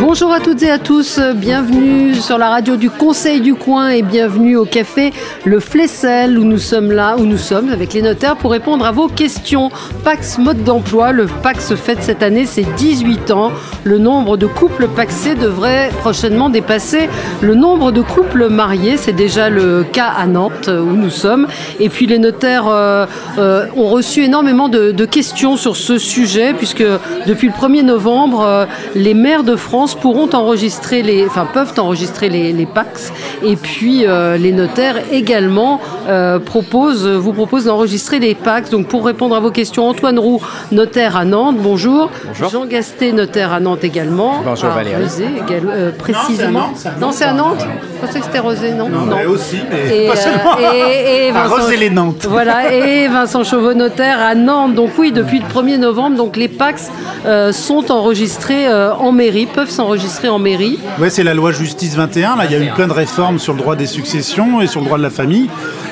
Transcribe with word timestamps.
Bonjour 0.00 0.32
à 0.32 0.38
toutes 0.38 0.62
et 0.62 0.70
à 0.70 0.78
tous, 0.78 1.18
bienvenue 1.34 2.14
sur 2.14 2.38
la 2.38 2.50
radio 2.50 2.76
du 2.76 2.88
Conseil 2.88 3.40
du 3.40 3.56
Coin 3.56 3.88
et 3.88 4.02
bienvenue 4.02 4.56
au 4.56 4.64
café 4.64 5.12
Le 5.44 5.58
Flessel 5.58 6.38
où 6.38 6.44
nous 6.44 6.58
sommes 6.58 6.92
là, 6.92 7.16
où 7.18 7.24
nous 7.24 7.36
sommes 7.36 7.68
avec 7.68 7.94
les 7.94 8.02
notaires 8.02 8.36
pour 8.36 8.52
répondre 8.52 8.86
à 8.86 8.92
vos 8.92 9.08
questions. 9.08 9.70
Pax 10.04 10.38
mode 10.38 10.62
d'emploi, 10.62 11.10
le 11.10 11.26
Pax 11.26 11.74
fête 11.74 12.02
cette 12.02 12.22
année 12.22 12.46
ses 12.46 12.62
18 12.62 13.32
ans. 13.32 13.50
Le 13.82 13.98
nombre 13.98 14.36
de 14.36 14.46
couples 14.46 14.86
paxés 14.86 15.34
devrait 15.34 15.90
prochainement 15.98 16.48
dépasser 16.48 17.08
le 17.40 17.56
nombre 17.56 17.90
de 17.90 18.00
couples 18.00 18.48
mariés. 18.48 18.98
C'est 18.98 19.12
déjà 19.12 19.50
le 19.50 19.82
cas 19.82 20.12
à 20.16 20.26
Nantes 20.26 20.68
où 20.68 20.92
nous 20.94 21.10
sommes. 21.10 21.48
Et 21.80 21.88
puis 21.88 22.06
les 22.06 22.18
notaires 22.18 22.68
euh, 22.68 23.06
euh, 23.38 23.66
ont 23.76 23.88
reçu 23.88 24.22
énormément 24.22 24.68
de, 24.68 25.04
questions 25.06 25.56
sur 25.56 25.74
ce 25.74 25.98
sujet 25.98 26.52
puisque 26.52 26.84
depuis 27.26 27.48
le 27.48 27.54
1er 27.54 27.82
novembre, 27.82 28.42
euh, 28.42 28.66
les 28.94 29.14
maires 29.14 29.42
de 29.42 29.56
France 29.56 29.87
pourront 29.96 30.28
enregistrer 30.32 31.02
les, 31.02 31.26
enfin 31.26 31.46
peuvent 31.52 31.72
enregistrer 31.78 32.28
les, 32.28 32.52
les 32.52 32.66
PAX 32.66 33.12
et 33.42 33.56
puis 33.56 34.04
euh, 34.06 34.36
les 34.36 34.52
notaires 34.52 34.96
également 35.12 35.80
euh, 36.08 36.38
proposent, 36.38 37.06
vous 37.06 37.32
proposent 37.32 37.64
d'enregistrer 37.64 38.18
les 38.18 38.34
PAX. 38.34 38.70
Donc 38.70 38.88
pour 38.88 39.04
répondre 39.04 39.34
à 39.36 39.40
vos 39.40 39.50
questions, 39.50 39.88
Antoine 39.88 40.18
Roux, 40.18 40.40
notaire 40.72 41.16
à 41.16 41.24
Nantes, 41.24 41.56
bonjour. 41.58 42.10
bonjour. 42.26 42.50
Jean 42.50 42.66
Gasté, 42.66 43.12
notaire 43.12 43.52
à 43.52 43.60
Nantes 43.60 43.84
également. 43.84 44.42
Bonjour 44.44 44.70
Valérie. 44.70 45.02
Rosé, 45.02 45.26
euh, 45.50 45.90
précisément. 45.92 46.70
Non, 47.00 47.12
c'est 47.12 47.24
à 47.24 47.32
Nantes. 47.32 47.66
Je 48.00 48.06
pensais 48.06 48.20
que 48.20 48.26
c'était 48.26 48.38
Rosé, 48.38 48.72
non 48.72 48.88
Non, 48.88 49.16
mais 49.16 49.26
aussi, 49.26 49.58
mais 49.70 50.04
et, 50.04 50.08
pas 50.08 50.16
seulement. 50.16 50.56
et, 50.58 51.28
et 51.28 51.30
À 51.30 51.46
Rosé 51.46 51.76
les 51.76 51.90
Nantes. 51.90 52.26
Voilà, 52.28 52.72
et 52.72 53.08
Vincent 53.08 53.44
Chauveau, 53.44 53.74
notaire 53.74 54.20
à 54.20 54.34
Nantes. 54.34 54.74
Donc 54.74 54.90
oui, 54.98 55.12
depuis 55.12 55.40
le 55.40 55.46
1er 55.46 55.78
novembre, 55.78 56.16
donc 56.16 56.36
les 56.36 56.48
PAX 56.48 56.90
euh, 57.26 57.52
sont 57.52 57.90
enregistrés 57.90 58.68
euh, 58.68 58.94
en 58.94 59.12
mairie, 59.12 59.46
peuvent 59.46 59.67
s'enregistrer 59.70 60.28
en 60.28 60.38
mairie. 60.38 60.78
Ouais, 60.98 61.10
c'est 61.10 61.22
la 61.22 61.34
loi 61.34 61.52
Justice 61.52 61.94
21. 61.94 62.36
Là, 62.36 62.44
il 62.46 62.52
y 62.52 62.54
a 62.54 62.58
eu 62.64 62.70
plein 62.74 62.86
de 62.88 62.92
réformes 62.92 63.38
sur 63.38 63.52
le 63.52 63.58
droit 63.58 63.76
des 63.76 63.86
successions 63.86 64.60
et 64.60 64.66
sur 64.66 64.80
le 64.80 64.86
droit 64.86 64.98
de 64.98 65.02
la 65.02 65.10
famille. 65.10 65.48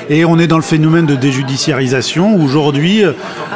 Et 0.09 0.23
on 0.25 0.39
est 0.39 0.47
dans 0.47 0.55
le 0.57 0.63
phénomène 0.63 1.05
de 1.05 1.15
déjudiciarisation. 1.15 2.35
Aujourd'hui, 2.41 3.03
euh, 3.03 3.11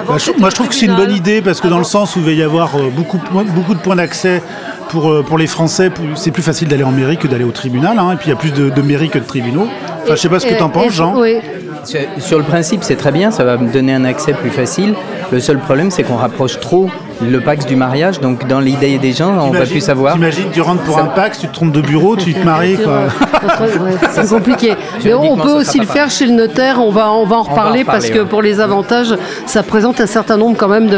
bah, 0.08 0.16
je- 0.18 0.32
moi 0.40 0.50
je 0.50 0.56
trouve 0.56 0.68
que 0.68 0.76
c'est 0.76 0.86
une 0.88 0.96
bonne 0.96 1.12
idée 1.14 1.42
parce 1.42 1.62
que 1.62 1.68
dans 1.68 1.78
le 1.78 1.84
sens 1.84 2.16
où 2.16 2.20
il 2.20 2.26
va 2.26 2.32
y 2.32 2.44
avoir 2.44 2.76
euh, 2.76 2.90
beaucoup, 2.96 3.20
beaucoup 3.32 3.74
de 3.74 3.80
points 3.80 3.96
d'accès 3.96 4.42
pour, 4.90 5.10
euh, 5.10 5.24
pour 5.24 5.38
les 5.38 5.48
Français, 5.48 5.90
c'est 6.16 6.32
plus 6.32 6.44
facile 6.44 6.68
d'aller 6.68 6.84
en 6.84 6.92
mairie 6.92 7.18
que 7.18 7.28
d'aller 7.28 7.44
au 7.46 7.52
tribunal. 7.52 7.98
hein. 8.00 8.12
Et 8.14 8.16
puis 8.18 8.28
il 8.28 8.30
y 8.30 8.34
a 8.34 8.38
plus 8.38 8.52
de, 8.52 8.70
de 8.70 8.82
mairies 8.82 9.10
que 9.10 9.20
de 9.20 9.24
tribunaux. 9.24 9.68
Enfin, 10.04 10.16
je 10.16 10.22
sais 10.22 10.30
pas 10.30 10.40
ce 10.40 10.48
que 10.48 10.56
tu 10.56 10.64
en 10.64 10.70
penses, 10.70 10.94
Jean. 10.94 11.16
Oui. 11.18 11.38
Sur, 11.86 12.00
sur 12.20 12.38
le 12.38 12.44
principe, 12.44 12.84
c'est 12.84 12.96
très 12.96 13.12
bien, 13.12 13.32
ça 13.32 13.44
va 13.44 13.58
me 13.58 13.72
donner 13.72 13.94
un 13.94 14.04
accès 14.06 14.34
plus 14.34 14.50
facile. 14.52 14.94
Le 15.32 15.40
seul 15.40 15.58
problème, 15.58 15.90
c'est 15.90 16.04
qu'on 16.04 16.18
rapproche 16.18 16.60
trop 16.60 16.90
le 17.30 17.40
Pax 17.40 17.66
du 17.66 17.76
mariage, 17.76 18.20
donc 18.20 18.48
dans 18.48 18.60
l'idée 18.60 18.98
des 18.98 19.14
gens, 19.14 19.34
on 19.40 19.52
va 19.52 19.66
plus 19.66 19.82
savoir. 19.82 20.14
T'imagines, 20.14 20.50
tu 20.52 20.62
rentres 20.62 20.84
pour 20.84 21.00
un 21.00 21.06
Pax, 21.06 21.40
tu 21.40 21.48
te 21.48 21.54
trompes 21.54 21.72
de 21.72 21.82
bureau, 21.82 22.16
tu 22.16 22.34
te 22.34 22.44
maries. 22.44 22.78
Quoi. 22.78 23.08
Ouais, 23.66 23.98
c'est 24.12 24.30
compliqué. 24.36 24.76
Mais 25.04 25.14
on 25.14 25.38
peut 25.38 25.52
aussi 25.52 25.80
le 25.80 25.86
pas 25.86 25.94
faire 25.94 26.10
chez 26.10 26.26
le 26.26 26.34
notaire. 26.34 26.80
On 26.80 26.92
va, 26.92 27.12
on 27.12 27.26
va 27.26 27.38
en 27.38 27.44
reparler 27.44 27.82
reparler, 27.82 27.84
parce 27.84 28.10
que 28.10 28.20
pour 28.20 28.42
les 28.42 28.60
avantages, 28.60 29.16
ça 29.46 29.64
présente 29.64 30.02
un 30.02 30.06
certain 30.06 30.38
nombre 30.38 30.58
quand 30.58 30.68
même 30.68 30.90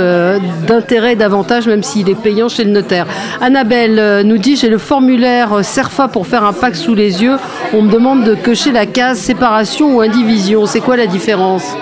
d'intérêts 0.67 1.13
et 1.13 1.15
d'avantages, 1.15 1.67
même 1.67 1.83
s'il 1.83 2.09
est 2.09 2.15
payant 2.15 2.49
chez 2.49 2.63
le 2.63 2.71
notaire. 2.71 3.05
Annabelle 3.41 3.99
euh, 3.99 4.23
nous 4.23 4.37
dit 4.37 4.55
j'ai 4.55 4.69
le 4.69 4.77
formulaire 4.77 5.53
euh, 5.53 5.63
CERFA 5.63 6.07
pour 6.07 6.27
faire 6.27 6.43
un 6.43 6.53
pack 6.53 6.75
sous 6.75 6.95
les 6.95 7.21
yeux. 7.23 7.37
On 7.73 7.81
me 7.81 7.91
demande 7.91 8.23
de 8.23 8.35
cocher 8.35 8.71
la 8.71 8.85
case 8.85 9.19
séparation 9.19 9.95
ou 9.95 10.01
indivision. 10.01 10.65
C'est 10.65 10.79
quoi 10.81 10.97
la 10.97 11.07
différence? 11.07 11.75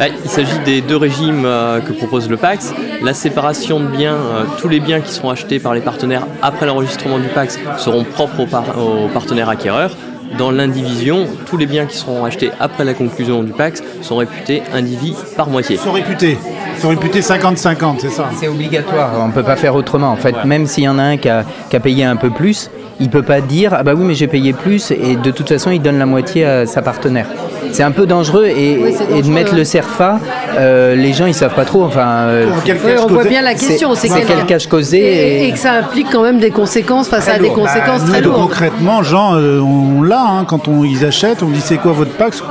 Il 0.00 0.30
s'agit 0.30 0.58
des 0.64 0.80
deux 0.80 0.96
régimes 0.96 1.42
euh, 1.44 1.80
que 1.80 1.92
propose 1.92 2.28
le 2.30 2.36
PAX. 2.36 2.72
La 3.02 3.14
séparation 3.14 3.80
de 3.80 3.86
biens, 3.86 4.14
euh, 4.14 4.44
tous 4.58 4.68
les 4.68 4.80
biens 4.80 5.00
qui 5.00 5.12
seront 5.12 5.30
achetés 5.30 5.58
par 5.58 5.74
les 5.74 5.80
partenaires 5.80 6.26
après 6.42 6.66
l'enregistrement 6.66 7.18
du 7.18 7.28
PAX 7.28 7.58
seront 7.78 8.04
propres 8.04 8.40
aux, 8.40 8.46
par- 8.46 8.78
aux 8.78 9.08
partenaires 9.08 9.48
acquéreurs. 9.48 9.90
Dans 10.38 10.50
l'indivision, 10.50 11.26
tous 11.46 11.56
les 11.56 11.64
biens 11.66 11.86
qui 11.86 11.96
seront 11.96 12.24
achetés 12.24 12.50
après 12.60 12.84
la 12.84 12.92
conclusion 12.94 13.42
du 13.42 13.52
PAX 13.52 13.82
sont 14.02 14.16
réputés 14.18 14.62
indivis 14.74 15.14
par 15.36 15.48
moitié. 15.48 15.76
Ils 15.76 15.82
sont 15.82 15.92
réputés. 15.92 16.36
Ils 16.76 16.80
sont 16.82 16.90
réputés 16.90 17.20
50-50, 17.20 17.96
c'est 17.98 18.10
ça 18.10 18.28
C'est 18.38 18.46
obligatoire, 18.46 19.10
on 19.18 19.28
ne 19.28 19.32
peut 19.32 19.42
pas 19.42 19.56
faire 19.56 19.74
autrement. 19.74 20.10
En 20.10 20.16
fait, 20.16 20.44
même 20.44 20.66
s'il 20.66 20.84
y 20.84 20.88
en 20.88 20.98
a 20.98 21.02
un 21.02 21.16
qui 21.16 21.28
a, 21.28 21.44
qui 21.70 21.76
a 21.76 21.80
payé 21.80 22.04
un 22.04 22.16
peu 22.16 22.30
plus, 22.30 22.70
il 23.00 23.06
ne 23.06 23.10
peut 23.12 23.22
pas 23.22 23.40
dire 23.40 23.72
Ah 23.76 23.82
bah 23.82 23.92
oui, 23.96 24.04
mais 24.04 24.14
j'ai 24.14 24.26
payé 24.26 24.52
plus, 24.52 24.90
et 24.90 25.16
de 25.16 25.30
toute 25.30 25.48
façon, 25.48 25.70
il 25.70 25.80
donne 25.80 25.98
la 25.98 26.06
moitié 26.06 26.44
à 26.44 26.66
sa 26.66 26.82
partenaire. 26.82 27.26
C'est 27.72 27.82
un 27.82 27.90
peu 27.90 28.06
dangereux, 28.06 28.46
et, 28.46 28.78
Oui, 28.82 28.94
c'est 28.96 29.18
et 29.18 29.22
de 29.22 29.28
mettre 29.28 29.54
le 29.54 29.62
CERFA, 29.64 30.18
euh, 30.58 30.94
les 30.94 31.12
gens 31.12 31.26
ils 31.26 31.34
savent 31.34 31.54
pas 31.54 31.64
trop. 31.66 31.84
Enfin, 31.84 32.00
euh, 32.28 32.46
Oui, 32.66 32.72
On 33.02 33.06
voit 33.08 33.24
bien 33.24 33.42
la 33.42 33.52
question. 33.54 33.94
c'est 33.94 34.08
quel- 34.08 34.24
quel 34.26 34.46
cache 34.46 34.66
causé 34.68 34.98
et, 34.98 35.44
et- 35.44 35.48
et 35.48 35.52
que 35.52 35.58
ça 35.58 35.72
implique 35.72 36.06
quand 36.10 36.22
même 36.22 36.38
des 36.38 36.50
conséquences. 36.50 37.08
Ça 37.08 37.16
a 37.34 37.38
des 37.38 37.46
lourd. 37.48 37.56
conséquences 37.56 38.02
Nous, 38.04 38.10
très 38.12 38.20
lourdes. 38.22 38.40
concrètement, 38.40 39.02
Jean, 39.02 39.34
euh, 39.36 39.60
on 39.60 40.02
l'a, 40.02 40.22
hein, 40.22 40.44
quand 40.46 40.66
on, 40.68 40.82
ils 40.84 41.04
achètent, 41.04 41.42
on 41.42 41.48
dit 41.50 41.60
c'est 41.60 41.76
quoi 41.76 41.92
votre 41.92 42.12
Pax? 42.12 42.42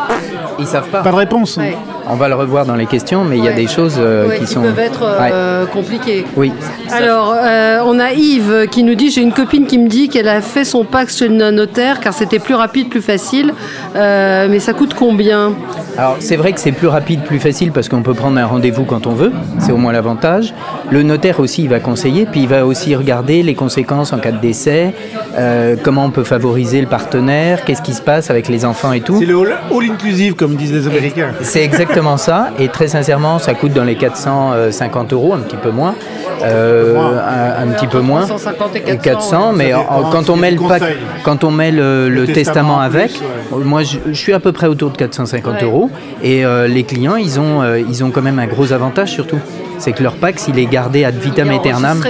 Ils 0.59 0.68
savent 0.68 0.88
pas. 0.90 1.02
Pas 1.02 1.12
de 1.12 1.16
réponse. 1.16 1.57
hein. 1.57 1.69
On 2.09 2.16
va 2.16 2.28
le 2.28 2.35
revoir 2.35 2.66
dans 2.66 2.75
les 2.75 2.85
questions, 2.85 3.23
mais 3.23 3.38
il 3.38 3.44
y 3.44 3.47
a 3.50 3.53
des 3.53 3.68
choses 3.68 3.95
euh, 4.00 4.28
Ouais, 4.28 4.40
qui 4.40 4.45
qui 4.45 4.53
sont. 4.53 4.62
peuvent 4.62 4.79
être 4.79 5.03
euh, 5.03 5.66
compliquées. 5.66 6.25
Oui. 6.35 6.51
Alors, 6.91 7.34
euh, 7.38 7.79
on 7.85 8.00
a 8.00 8.12
Yves 8.13 8.68
qui 8.72 8.84
nous 8.84 8.95
dit 8.95 9.09
j'ai 9.12 9.22
une 9.22 9.34
copine 9.34 9.66
qui 9.66 9.78
me 9.78 9.88
dit 9.90 10.07
qu'elle 10.09 10.28
a 10.29 10.41
fait 10.41 10.63
son 10.63 10.84
Pax 10.85 11.18
chez 11.18 11.28
un 11.28 11.51
notaire 11.51 12.00
car 12.00 12.13
c'était 12.13 12.40
plus 12.40 12.56
rapide, 12.56 12.90
plus 12.90 13.01
facile. 13.01 13.53
Euh, 13.95 14.47
mais 14.50 14.59
ça 14.59 14.73
coûte 14.73 14.94
combien? 14.94 15.53
Alors 15.97 16.16
c'est 16.19 16.35
vrai 16.35 16.53
que 16.53 16.59
c'est 16.59 16.72
plus 16.72 16.88
rapide, 16.88 17.22
plus 17.23 17.40
facile 17.40 17.72
parce 17.72 17.90
qu'on 17.90 18.03
peut 18.03 18.13
prendre 18.13 18.38
un 18.38 18.45
rendez-vous 18.45 18.84
quand 18.85 19.07
on 19.07 19.13
veut, 19.13 19.31
c'est 19.59 19.72
au 19.72 19.78
moins 19.78 19.91
l'avantage. 19.91 20.53
Le 20.91 21.01
notaire 21.03 21.39
aussi 21.39 21.63
il 21.63 21.69
va 21.69 21.79
conseiller, 21.79 22.25
puis 22.31 22.41
il 22.41 22.47
va 22.47 22.66
aussi 22.66 22.95
regarder 22.95 23.41
les 23.44 23.56
conséquences 23.56 24.13
en 24.13 24.19
cas 24.19 24.31
de 24.31 24.38
décès, 24.38 24.94
euh, 25.38 25.75
comment 25.81 26.06
on 26.06 26.12
peut 26.12 26.24
favoriser 26.24 26.79
le 26.81 26.88
partenaire, 26.88 27.66
qu'est-ce 27.66 27.81
qui 27.81 27.94
se 27.94 28.01
passe 28.01 28.29
avec 28.29 28.47
les 28.47 28.63
enfants 28.63 28.94
et 28.94 29.01
tout. 29.01 29.18
C'est 29.19 29.25
le 29.25 29.39
all, 29.39 29.57
all 29.72 29.89
inclusive, 29.91 30.35
comme 30.35 30.56
disent 30.56 30.72
les 30.74 30.88
Américains. 30.88 31.29
C'est 31.41 31.63
exactement 31.63 31.97
ça, 32.18 32.50
et 32.59 32.68
très 32.68 32.88
sincèrement 32.88 33.40
ça 33.40 33.53
coûte 33.53 33.74
dans 33.74 33.84
les 33.84 33.96
450 33.96 35.13
euros, 35.13 35.34
un 35.34 35.40
petit 35.40 35.56
peu 35.58 35.72
moins. 35.72 35.96
Euh, 36.44 36.96
un, 36.96 37.63
un 37.63 37.72
petit 37.74 37.88
peu 37.88 38.00
moins. 38.00 38.22
350 38.22 38.75
et 38.75 38.97
400, 38.97 39.53
mais 39.53 39.74
en- 39.74 40.09
quand 40.12 40.30
on 40.30 40.36
met 40.36 40.52
le 40.52 40.59
pack- 40.59 40.84
quand 41.24 41.44
on 41.44 41.50
met 41.52 41.72
le, 41.72 42.09
le 42.09 42.25
testament 42.28 42.34
testament 42.47 42.75
en 42.75 42.80
avec, 42.81 43.12
plus, 43.13 43.63
moi 43.63 43.81
je, 43.84 43.97
je 44.07 44.13
suis 44.13 44.34
à 44.34 44.40
peu 44.40 44.52
près 44.52 44.68
autour 44.68 44.91
de 44.91 44.97
450 44.97 45.53
Ouais. 45.56 45.63
euros. 45.63 45.90
Et 46.22 46.46
euh, 46.46 46.68
les 46.68 46.84
clients 46.84 47.16
ils 47.16 47.40
ont 47.40 47.62
euh, 47.63 47.80
ils 47.80 48.03
ont 48.03 48.12
quand 48.12 48.22
même 48.22 48.38
un 48.40 48.46
gros 48.47 48.72
avantage 48.72 49.12
surtout, 49.13 49.40
c'est 49.80 49.91
que 49.94 50.03
leur 50.03 50.16
pax 50.16 50.47
il 50.47 50.59
est 50.59 50.66
gardé 50.68 51.03
ad 51.06 51.16
vitam 51.16 51.50
aeternam, 51.50 52.03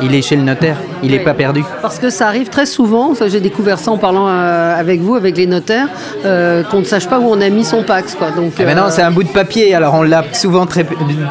il 0.00 0.14
est 0.14 0.22
chez 0.22 0.36
le 0.36 0.42
notaire, 0.42 0.76
il 1.02 1.10
n'est 1.10 1.18
Oui. 1.18 1.24
pas 1.24 1.34
perdu. 1.34 1.62
Parce 1.82 1.98
que 1.98 2.10
ça 2.10 2.26
arrive 2.28 2.48
très 2.48 2.66
souvent, 2.66 3.14
ça 3.14 3.28
j'ai 3.28 3.40
découvert 3.40 3.78
ça 3.78 3.90
en 3.90 3.98
parlant 3.98 4.28
euh, 4.28 4.78
avec 4.78 5.00
vous, 5.00 5.14
avec 5.14 5.36
les 5.36 5.46
notaires, 5.46 5.88
euh, 6.24 6.62
qu'on 6.64 6.80
ne 6.80 6.84
sache 6.84 7.08
pas 7.08 7.18
où 7.18 7.26
on 7.28 7.40
a 7.40 7.48
mis 7.48 7.64
son 7.64 7.82
Pax. 7.82 8.14
Quoi. 8.14 8.30
Donc, 8.30 8.52
ben 8.56 8.76
non, 8.76 8.84
euh, 8.84 8.90
c'est 8.90 9.02
un 9.02 9.10
bout 9.10 9.24
de 9.24 9.28
papier, 9.28 9.74
alors 9.74 9.94
on 9.94 10.02
l'a 10.02 10.24
souvent 10.32 10.66
très 10.66 10.86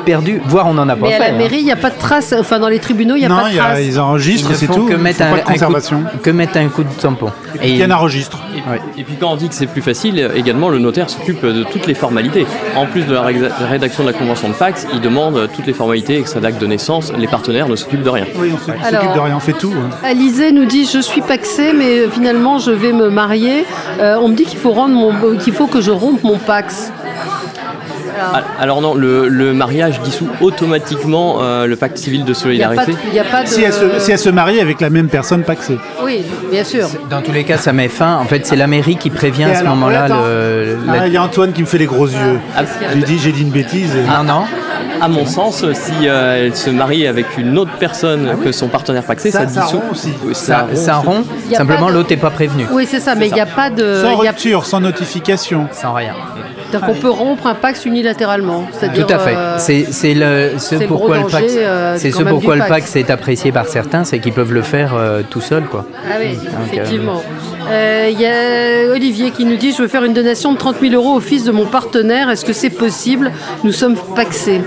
perdu, 0.05 0.41
voire 0.45 0.67
on 0.67 0.73
n'en 0.73 0.87
a 0.89 0.95
pas 0.95 1.07
mais 1.07 1.13
à 1.13 1.17
fait. 1.17 1.27
la 1.29 1.33
hein. 1.35 1.37
mairie, 1.37 1.57
il 1.59 1.65
n'y 1.65 1.71
a 1.71 1.75
pas 1.75 1.89
de 1.89 1.97
traces, 1.99 2.33
enfin 2.37 2.59
dans 2.59 2.67
les 2.69 2.79
tribunaux, 2.79 3.15
il 3.15 3.19
n'y 3.19 3.25
a 3.25 3.29
non, 3.29 3.37
pas 3.37 3.43
de 3.45 3.49
il 3.49 3.55
y 3.55 3.59
a- 3.59 3.63
traces. 3.63 3.79
ils 3.81 3.87
Ils 3.91 3.99
enregistrent, 3.99 4.51
c'est 4.55 4.67
tout. 4.67 4.85
que 4.85 4.93
Ils 4.93 4.97
mettre 4.97 5.21
un, 5.21 5.31
pas 5.31 5.37
de 5.53 5.63
un 5.63 5.67
coup 5.67 5.73
de, 5.73 6.17
que 6.21 6.29
mettre 6.29 6.57
un 6.57 6.67
coup 6.69 6.83
de 6.83 6.89
tampon. 7.01 7.29
Et 7.61 7.75
qui 7.75 7.85
en 7.85 7.91
enregistre. 7.91 8.39
Et, 8.55 8.69
Ouais. 8.69 8.79
et 8.97 9.03
puis 9.03 9.15
quand 9.19 9.31
on 9.31 9.35
dit 9.35 9.49
que 9.49 9.55
c'est 9.55 9.65
plus 9.67 9.81
facile, 9.81 10.29
également 10.35 10.69
le 10.69 10.77
notaire 10.79 11.09
s'occupe 11.09 11.43
de 11.45 11.63
toutes 11.63 11.87
les 11.87 11.93
formalités. 11.95 12.45
En 12.75 12.85
plus 12.85 13.03
de 13.05 13.13
la 13.13 13.21
ré- 13.21 13.35
rédaction 13.69 14.03
de 14.03 14.09
la 14.11 14.13
convention 14.17 14.49
de 14.49 14.53
Pax, 14.53 14.87
il 14.93 15.01
demande 15.01 15.49
toutes 15.55 15.65
les 15.67 15.73
formalités, 15.73 16.17
extrait 16.19 16.39
d'acte 16.41 16.61
de 16.61 16.67
naissance, 16.67 17.11
les 17.17 17.27
partenaires 17.27 17.67
ne 17.67 17.75
s'occupent 17.75 18.03
de 18.03 18.09
rien. 18.09 18.25
Oui, 18.35 18.51
on 18.53 18.57
s'occupe 18.57 19.13
de 19.13 19.19
rien, 19.19 19.35
on 19.35 19.39
fait 19.39 19.53
tout. 19.61 19.73
hein. 19.75 19.89
Alizé 20.03 20.51
nous 20.51 20.65
dit 20.65 20.85
je 20.91 20.99
suis 20.99 21.21
paxée 21.21 21.71
mais 21.73 22.07
finalement 22.09 22.57
je 22.59 22.71
vais 22.71 22.91
me 22.93 23.09
marier. 23.09 23.65
Euh, 23.99 24.17
on 24.21 24.27
me 24.29 24.35
dit 24.35 24.45
qu'il 24.45 24.59
faut 24.59 24.71
rendre 24.71 24.93
mon 24.95 25.37
qu'il 25.37 25.53
faut 25.53 25.67
que 25.67 25.81
je 25.81 25.91
rompe 25.91 26.23
mon 26.23 26.37
pax. 26.37 26.91
Ah, 28.23 28.41
Alors 28.59 28.81
non, 28.81 28.93
le, 28.93 29.27
le 29.29 29.51
mariage 29.53 29.99
dissout 30.01 30.27
automatiquement 30.41 31.37
euh, 31.41 31.65
le 31.65 31.75
pacte 31.75 31.97
civil 31.97 32.23
de 32.23 32.33
Il 32.45 32.51
n'y 32.57 32.63
a 32.63 32.69
pas 32.69 32.85
de, 32.85 32.91
solidarité. 32.91 33.07
il 33.09 33.15
y 33.15 33.19
a 33.19 33.23
pas 33.23 33.43
de- 33.43 33.47
Si 33.47 33.63
elle, 33.63 33.73
se, 33.73 33.99
si 33.99 34.11
elle 34.11 34.19
se 34.19 34.29
marie 34.29 34.59
avec 34.59 34.79
la 34.79 34.91
même 34.91 35.07
personne 35.07 35.43
paxée. 35.43 35.77
Oui, 36.03 36.21
bien 36.51 36.63
sûr. 36.63 36.87
Dans 37.09 37.21
tous 37.23 37.31
les 37.31 37.43
cas, 37.45 37.57
ça 37.57 37.73
met 37.73 37.87
fin. 37.87 38.17
En 38.17 38.25
fait, 38.25 38.45
c'est 38.45 38.55
la 38.55 38.67
mairie 38.67 38.97
qui 38.97 39.09
prévient 39.09 39.43
Et 39.49 39.55
à 39.55 39.55
ce 39.55 39.63
moment-là 39.63 40.07
le. 40.07 40.77
Ah, 40.87 40.97
la- 40.97 41.07
Il 41.07 41.13
y 41.13 41.17
a 41.17 41.23
Antoine 41.23 41.51
qui 41.51 41.61
me 41.61 41.65
fait 41.67 41.79
les 41.79 41.87
gros 41.87 42.05
yeux. 42.07 42.39
Ah, 42.55 42.61
J'ai 42.93 43.01
dit, 43.01 43.17
j'ai 43.17 43.31
dit 43.31 43.41
une 43.41 43.49
bêtise. 43.49 43.95
et- 43.95 44.01
Non, 44.07 44.23
non. 44.23 44.43
À 45.01 45.07
mon 45.07 45.25
sens, 45.25 45.65
si 45.73 46.07
euh, 46.07 46.45
elle 46.47 46.55
se 46.55 46.69
marie 46.69 47.07
avec 47.07 47.37
une 47.37 47.57
autre 47.57 47.71
personne 47.79 48.35
que 48.43 48.51
son 48.51 48.67
partenaire 48.67 49.03
paxé, 49.03 49.31
ça, 49.31 49.47
Ça- 49.47 49.49
ça 49.49 49.61
dissout. 49.63 49.81
aussi. 49.91 50.13
Ça, 50.33 50.61
rompt 50.63 50.75
ça 50.77 50.99
aussi. 50.99 51.55
Simplement, 51.55 51.87
de- 51.87 51.93
l'autre 51.93 52.09
n'est 52.11 52.17
pas 52.17 52.29
prévenu. 52.29 52.65
Oui, 52.71 52.85
c'est 52.89 52.99
ça, 52.99 53.15
mais 53.15 53.27
il 53.27 53.33
n'y 53.33 53.39
a 53.41 53.45
pas 53.45 53.69
de. 53.69 54.01
Sans 54.03 54.13
a- 54.13 54.15
rupture, 54.29 54.65
sans 54.65 54.79
notification. 54.79 55.67
Sans 55.71 55.93
rien. 55.93 56.13
C'est-à-dire 56.71 56.87
qu'on 56.87 57.01
peut 57.01 57.09
rompre 57.09 57.47
un 57.47 57.55
Pax 57.55 57.85
unilatéralement. 57.85 58.65
Tout 58.95 59.13
à 59.13 59.19
fait. 59.19 59.35
euh, 59.35 59.57
C'est 59.57 60.13
le 60.13 60.57
ce 60.57 60.75
pourquoi 60.87 61.17
le 61.17 61.23
Pax, 61.23 61.33
danger, 61.33 61.57
euh, 61.59 61.97
c'est 61.97 62.11
ce 62.11 62.23
pourquoi 62.23 62.55
le 62.55 62.61
est 62.95 63.09
apprécié 63.09 63.51
par 63.51 63.67
certains, 63.67 64.03
c'est 64.03 64.19
qu'ils 64.19 64.33
peuvent 64.33 64.53
le 64.53 64.61
faire 64.61 64.93
euh, 64.95 65.21
tout 65.29 65.41
seul, 65.41 65.63
quoi. 65.63 65.85
Ah 66.09 66.15
oui, 66.19 66.35
Donc, 66.35 66.73
effectivement. 66.73 67.21
Il 67.69 68.19
y 68.19 68.25
a 68.25 68.91
Olivier 68.91 69.31
qui 69.31 69.45
nous 69.45 69.55
dit 69.57 69.71
Je 69.71 69.81
veux 69.81 69.87
faire 69.87 70.03
une 70.03 70.13
donation 70.13 70.53
de 70.53 70.57
30 70.57 70.77
000 70.81 70.93
euros 70.93 71.15
au 71.15 71.19
fils 71.19 71.43
de 71.43 71.51
mon 71.51 71.65
partenaire. 71.65 72.29
Est-ce 72.29 72.45
que 72.45 72.53
c'est 72.53 72.69
possible? 72.69 73.31
Nous 73.63 73.71
sommes 73.71 73.95
paxés. 74.15 74.61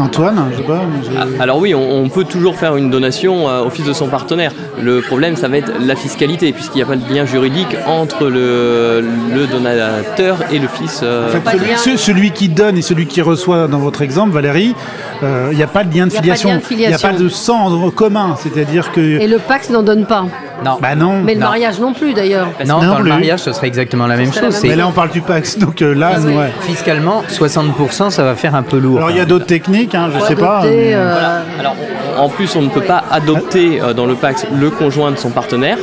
Antoine, 0.00 0.44
je 0.52 0.56
sais 0.58 0.62
pas. 0.62 0.82
Ah, 1.18 1.24
Alors 1.42 1.58
oui, 1.58 1.74
on, 1.74 2.02
on 2.02 2.08
peut 2.08 2.24
toujours 2.24 2.56
faire 2.56 2.76
une 2.76 2.90
donation 2.90 3.48
euh, 3.48 3.62
au 3.64 3.70
fils 3.70 3.84
de 3.86 3.92
son 3.92 4.08
partenaire. 4.08 4.52
Le 4.80 5.00
problème, 5.00 5.36
ça 5.36 5.48
va 5.48 5.58
être 5.58 5.72
la 5.80 5.96
fiscalité, 5.96 6.52
puisqu'il 6.52 6.76
n'y 6.78 6.82
a 6.82 6.86
pas 6.86 6.96
de 6.96 7.12
lien 7.12 7.24
juridique 7.24 7.76
entre 7.86 8.28
le, 8.28 9.02
le 9.34 9.46
donateur 9.46 10.38
et 10.52 10.58
le 10.58 10.68
fils. 10.68 11.00
euh, 11.02 11.26
En 11.26 11.30
fait, 11.30 11.50
celui, 11.56 11.70
lien. 11.70 11.76
ce- 11.76 11.96
celui 11.96 12.30
qui 12.30 12.48
donne 12.48 12.76
et 12.78 12.82
celui 12.82 13.06
qui 13.06 13.22
reçoit 13.22 13.66
dans 13.68 13.78
votre 13.78 14.02
exemple, 14.02 14.32
Valérie, 14.32 14.74
euh, 15.22 15.48
il 15.50 15.56
n'y 15.56 15.62
a 15.62 15.66
pas 15.66 15.84
de 15.84 15.94
lien 15.96 16.06
de 16.06 16.12
filiation. 16.12 16.60
Il 16.70 16.76
n'y 16.78 16.86
a 16.86 16.98
pas 16.98 17.12
de 17.12 17.28
sang 17.28 17.66
en 17.66 17.90
commun. 17.90 18.36
C'est-à-dire 18.42 18.92
que. 18.92 19.00
Et 19.00 19.26
le 19.26 19.38
Pax 19.38 19.70
n'en 19.70 19.82
donne 19.82 20.06
pas. 20.06 20.26
Non. 20.64 20.78
Bah 20.80 20.94
non. 20.94 21.20
Mais 21.24 21.34
le 21.34 21.40
Non. 21.40 21.46
mariage 21.46 21.78
non 21.80 21.92
plus 21.92 22.14
d'ailleurs. 22.14 22.48
non, 22.66 22.80
non 22.82 22.94
dans 22.94 22.98
le 23.00 23.08
mariage, 23.10 23.40
ce 23.40 23.52
serait 23.52 23.68
exactement 23.68 24.06
la 24.06 24.16
même 24.16 24.32
chose. 24.32 24.60
Mais 24.64 24.76
là, 24.76 24.86
on 24.88 24.92
parle 24.92 25.10
du 25.10 25.20
Pax. 25.20 25.58
Donc 25.58 25.82
euh, 25.82 25.94
là, 25.94 26.12
Oui. 26.24 26.34
ouais. 26.34 26.50
fiscalement 26.62 27.22
60%, 27.28 28.10
ça 28.10 28.24
va 28.24 28.34
faire 28.34 28.54
un 28.54 28.62
peu 28.62 28.78
lourd. 28.78 28.98
Alors 28.98 29.10
il 29.10 29.16
y 29.16 29.20
a 29.20 29.24
d'autres 29.24 29.46
techniques, 29.46 29.94
hein, 29.94 30.08
je 30.14 30.20
sais 30.24 30.34
pas. 30.36 30.58
adopter, 30.58 30.94
euh, 30.94 31.40
Alors, 31.60 31.76
en 32.18 32.28
plus, 32.28 32.56
on 32.56 32.62
ne 32.62 32.68
peut 32.68 32.80
pas 32.80 33.04
adopter 33.10 33.80
euh, 33.80 33.92
dans 33.92 34.06
le 34.06 34.14
Pax 34.14 34.46
le 34.52 34.70
conjoint 34.70 35.10
de 35.12 35.16
son 35.16 35.30
partenaire. 35.30 35.78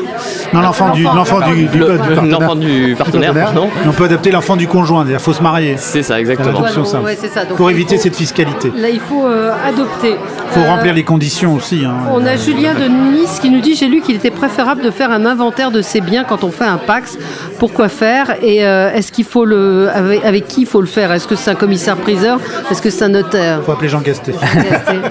Non, 0.53 0.61
l'enfant 0.61 0.89
du, 0.89 1.03
l'enfant, 1.03 1.39
l'enfant 1.39 1.51
du, 1.51 1.65
du, 1.67 1.77
Le- 1.77 1.91
du 1.93 1.97
partenaire. 1.97 2.39
L'enfant 2.39 2.55
du 2.55 2.95
partenaire, 2.97 3.33
pardon. 3.33 3.69
On 3.87 3.91
peut 3.91 4.05
adopter 4.05 4.31
l'enfant 4.31 4.55
du 4.57 4.67
conjoint, 4.67 5.03
c'est-à-dire 5.03 5.21
faut 5.21 5.33
se 5.33 5.41
marier. 5.43 5.75
C'est 5.77 6.03
ça, 6.03 6.19
exactement. 6.19 6.61
Ouais, 7.03 7.15
ça. 7.15 7.45
Donc, 7.45 7.57
Pour 7.57 7.71
il 7.71 7.75
éviter 7.75 7.95
faut- 7.95 8.03
cette 8.03 8.15
fiscalité. 8.15 8.71
Là, 8.75 8.89
il 8.89 8.99
faut 8.99 9.25
euh, 9.25 9.51
adopter. 9.65 10.15
Il 10.47 10.53
faut 10.53 10.59
Euh, 10.65 10.69
remplir 10.69 10.93
les 10.93 11.03
conditions 11.03 11.53
aussi. 11.55 11.83
hein. 11.85 11.93
On 12.11 12.25
a 12.25 12.35
Julien 12.35 12.73
de 12.73 12.85
Nice 12.87 13.39
qui 13.41 13.49
nous 13.49 13.61
dit 13.61 13.75
J'ai 13.75 13.87
lu 13.87 14.01
qu'il 14.01 14.15
était 14.15 14.31
préférable 14.31 14.64
de 14.73 14.89
faire 14.89 15.11
un 15.11 15.25
inventaire 15.25 15.69
de 15.69 15.81
ses 15.81 16.01
biens 16.01 16.23
quand 16.23 16.43
on 16.43 16.49
fait 16.49 16.65
un 16.65 16.77
Pax. 16.77 17.17
Pourquoi 17.59 17.89
faire 17.89 18.35
Et 18.41 18.65
euh, 18.65 18.91
est-ce 18.91 19.11
qu'il 19.11 19.25
faut 19.25 19.45
le. 19.45 19.89
Avec, 19.93 20.25
avec 20.25 20.47
qui 20.47 20.61
il 20.61 20.67
faut 20.67 20.81
le 20.81 20.87
faire? 20.87 21.11
Est-ce 21.11 21.27
que 21.27 21.35
c'est 21.35 21.51
un 21.51 21.55
commissaire-priseur? 21.55 22.39
Est-ce 22.71 22.81
que 22.81 22.89
c'est 22.89 23.05
un 23.05 23.09
notaire? 23.09 23.61
Faut 23.63 23.71
appeler 23.71 23.89
Jean 23.89 24.01
Gasté. 24.01 24.33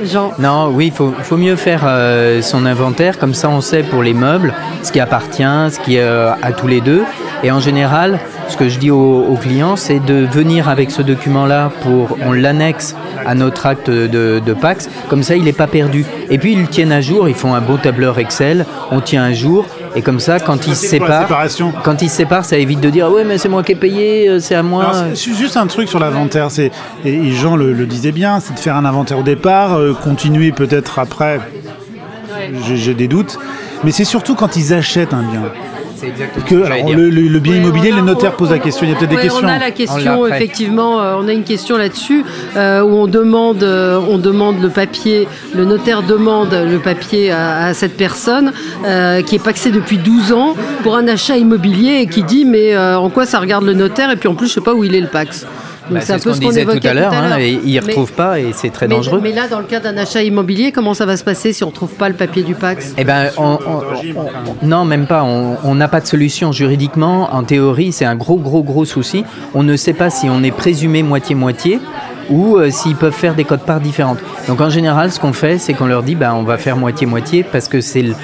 Jean. 0.05 0.33
Non, 0.39 0.71
oui, 0.73 0.87
il 0.87 0.93
faut, 0.93 1.13
faut 1.23 1.37
mieux 1.37 1.57
faire 1.57 1.83
euh, 1.85 2.43
son 2.43 2.67
inventaire, 2.67 3.19
comme 3.19 3.35
ça 3.35 3.49
on 3.49 3.61
sait 3.61 3.83
pour 3.83 4.03
les 4.03 4.13
meubles 4.13 4.53
ce 4.83 4.93
qui 4.93 5.01
appartient, 5.01 5.43
ce 5.43 5.79
qui 5.81 5.97
est 5.97 6.03
euh, 6.03 6.33
à 6.43 6.53
tous 6.53 6.67
les 6.67 6.81
deux. 6.81 7.05
Et 7.43 7.51
en 7.51 7.61
général, 7.61 8.19
ce 8.49 8.57
que 8.57 8.69
je 8.69 8.79
dis 8.79 8.91
aux, 8.91 9.25
aux 9.25 9.37
clients, 9.37 9.77
c'est 9.77 10.01
de 10.01 10.27
venir 10.31 10.69
avec 10.69 10.91
ce 10.91 11.03
document-là 11.03 11.71
pour, 11.83 12.17
on 12.25 12.33
l'annexe 12.33 12.95
à 13.27 13.35
notre 13.35 13.67
acte 13.67 13.91
de, 13.91 14.41
de 14.45 14.53
Pax, 14.53 14.89
comme 15.09 15.23
ça 15.23 15.37
il 15.37 15.45
n'est 15.45 15.53
pas 15.53 15.67
perdu. 15.67 16.05
Et 16.31 16.39
puis 16.39 16.53
ils 16.53 16.61
le 16.61 16.67
tiennent 16.67 16.93
à 16.93 17.01
jour, 17.01 17.29
ils 17.29 17.35
font 17.35 17.55
un 17.55 17.61
beau 17.61 17.77
tableur 17.77 18.19
Excel, 18.19 18.67
on 18.91 19.01
tient 19.01 19.23
un 19.23 19.33
jour, 19.33 19.67
et 19.97 20.03
comme 20.03 20.21
ça 20.21 20.39
quand 20.41 20.67
ils 20.67 20.77
se 20.77 20.87
séparent, 20.87 21.29
quand 21.83 22.03
ils 22.03 22.11
se 22.11 22.17
séparent, 22.17 22.45
ça 22.45 22.59
évite 22.59 22.81
de 22.81 22.91
dire 22.91 23.11
ouais 23.11 23.25
mais 23.25 23.39
c'est 23.39 23.49
moi 23.49 23.63
qui 23.63 23.73
ai 23.73 23.77
payé, 23.77 24.29
euh, 24.29 24.39
c'est 24.41 24.55
à 24.55 24.63
moi. 24.63 24.85
Alors, 24.85 24.95
c'est 25.15 25.35
juste 25.35 25.57
un 25.57 25.67
truc 25.67 25.89
sur 25.89 25.99
l'inventaire, 25.99 26.51
c'est 26.51 26.71
et, 27.05 27.31
Jean 27.33 27.57
le, 27.57 27.73
le 27.73 27.87
disait 27.87 28.13
bien, 28.13 28.41
c'est 28.41 28.55
de 28.55 28.59
faire 28.59 28.77
un 28.77 28.85
inventaire 28.85 29.19
au 29.19 29.23
départ, 29.23 29.75
euh, 29.75 29.95
continuer 29.95 30.53
peut-être 30.53 30.99
après. 30.99 31.41
J'ai 32.75 32.95
des 32.95 33.09
doutes, 33.09 33.39
mais 33.85 33.91
c'est 33.91 34.05
surtout 34.05 34.35
quand 34.35 34.57
ils 34.57 34.75
achètent 34.75 35.15
un 35.15 35.23
bien. 35.23 35.43
C'est 36.05 36.11
exactement 36.11 36.45
Que 36.47 36.65
alors, 36.73 36.91
le, 36.93 37.09
le- 37.11 37.29
le 37.29 37.39
bien 37.41 37.57
immobilier, 37.57 37.93
a- 37.93 37.97
le 37.97 38.03
notaire 38.03 38.33
pose 38.37 38.51
la 38.51 38.59
question. 38.59 38.87
Il 38.87 38.91
y 38.91 38.95
a 38.95 38.97
peut-être 38.99 39.11
des 39.11 39.17
questions. 39.17 39.41
On 39.45 39.49
a 39.49 39.59
la 39.59 39.69
On 39.69 39.71
question, 39.73 40.27
effectivement, 40.27 41.01
euh, 41.01 41.15
on 41.19 41.29
a 41.29 41.33
une 41.33 41.45
question 41.45 41.77
là-dessus 41.77 42.25
euh, 42.57 42.83
où 42.83 42.95
on 42.97 43.07
demande, 43.07 43.63
euh, 43.63 43.99
on 44.09 44.19
demande 44.19 44.61
le 44.63 44.69
papier, 44.69 45.27
le 45.55 45.65
notaire 45.65 46.03
demande 46.03 46.53
le 46.53 46.79
papier 46.79 47.31
à, 47.31 47.67
à 47.67 47.75
cette 47.75 47.97
personne 47.97 48.53
euh, 48.85 49.23
qui 49.23 49.37
est 49.37 49.43
paxée 49.43 49.71
depuis 49.71 49.99
12 49.99 50.33
ans 50.33 50.55
pour 50.83 50.97
un 50.97 51.09
achat 51.09 51.37
immobilier 51.37 52.01
et 52.03 52.07
qui 52.07 52.23
dit 52.23 52.45
mais 52.45 52.75
euh, 52.75 52.99
en 52.99 53.11
quoi 53.11 53.27
ça 53.27 53.39
regarde 53.41 53.65
le 53.65 53.73
notaire? 53.75 54.11
Et 54.11 54.17
puis 54.17 54.29
en 54.29 54.35
plus 54.35 54.49
je 54.49 54.53
sais 54.55 54.61
pas 54.61 54.75
où 54.75 54.85
il 54.85 54.95
est 54.95 55.01
le 55.01 55.09
pax. 55.09 55.47
Bah, 55.91 56.01
c'est 56.01 56.19
ce 56.19 56.25
qu'on 56.29 56.37
disait 56.37 56.65
tout 56.65 56.81
à 56.87 56.95
l'heure, 56.95 57.13
hein, 57.13 57.39
ils 57.41 57.75
ne 57.75 57.81
retrouvent 57.81 58.13
pas 58.13 58.41
et 58.41 58.53
c'est 58.55 58.71
très 58.71 58.89
mais, 58.89 58.95
dangereux. 58.97 59.21
mais 59.23 59.33
là, 59.33 59.49
dans 59.49 59.59
le 59.59 59.65
cas 59.67 59.81
d'un 59.81 59.97
achat 59.97 60.23
immobilier, 60.23 60.73
comment 60.73 60.95
ça 60.95 61.05
va 61.07 61.17
se 61.17 61.25
passer 61.25 61.53
si 61.53 61.63
on 61.63 61.67
ne 61.67 61.73
retrouve 61.73 61.95
pas 61.95 62.09
le 62.09 62.15
papier 62.15 62.43
du 62.43 62.55
Pax? 62.55 62.95
Eh 62.97 63.05
ben, 63.05 63.31
on- 63.37 63.59
on- 63.67 63.83
on- 64.17 64.67
non, 64.67 64.85
même 64.85 65.07
pas. 65.07 65.23
On 65.25 65.75
n'a 65.75 65.89
pas 65.89 66.01
de 66.01 66.07
solution 66.07 66.53
juridiquement. 66.53 67.29
En 67.35 67.43
théorie, 67.45 67.93
c'est 67.93 68.05
un 68.07 68.17
gros, 68.17 68.37
gros, 68.39 68.63
gros 68.63 68.85
souci. 68.85 69.25
On 69.55 69.63
ne 69.63 69.77
sait 69.77 69.93
pas 69.93 70.11
si 70.11 70.29
on 70.31 70.43
est 70.43 70.51
présumé 70.51 71.03
moitié-moitié 71.03 71.81
ou 72.31 72.57
euh, 72.57 72.71
s'ils 72.71 72.97
peuvent 72.97 73.13
faire 73.13 73.35
des 73.35 73.45
codes-parts 73.45 73.81
différentes. 73.81 74.19
Donc 74.49 74.61
en 74.61 74.69
général, 74.71 75.11
ce 75.11 75.19
qu'on 75.21 75.33
fait, 75.33 75.59
c'est 75.59 75.73
qu'on 75.75 75.87
leur 75.87 76.03
dit, 76.03 76.15
ben, 76.15 76.33
on 76.35 76.43
va 76.43 76.59
faire 76.59 76.77
moitié-moitié 76.77 77.45
parce 77.45 77.69
que 77.69 77.81
c'est 77.81 78.03
le- 78.03 78.15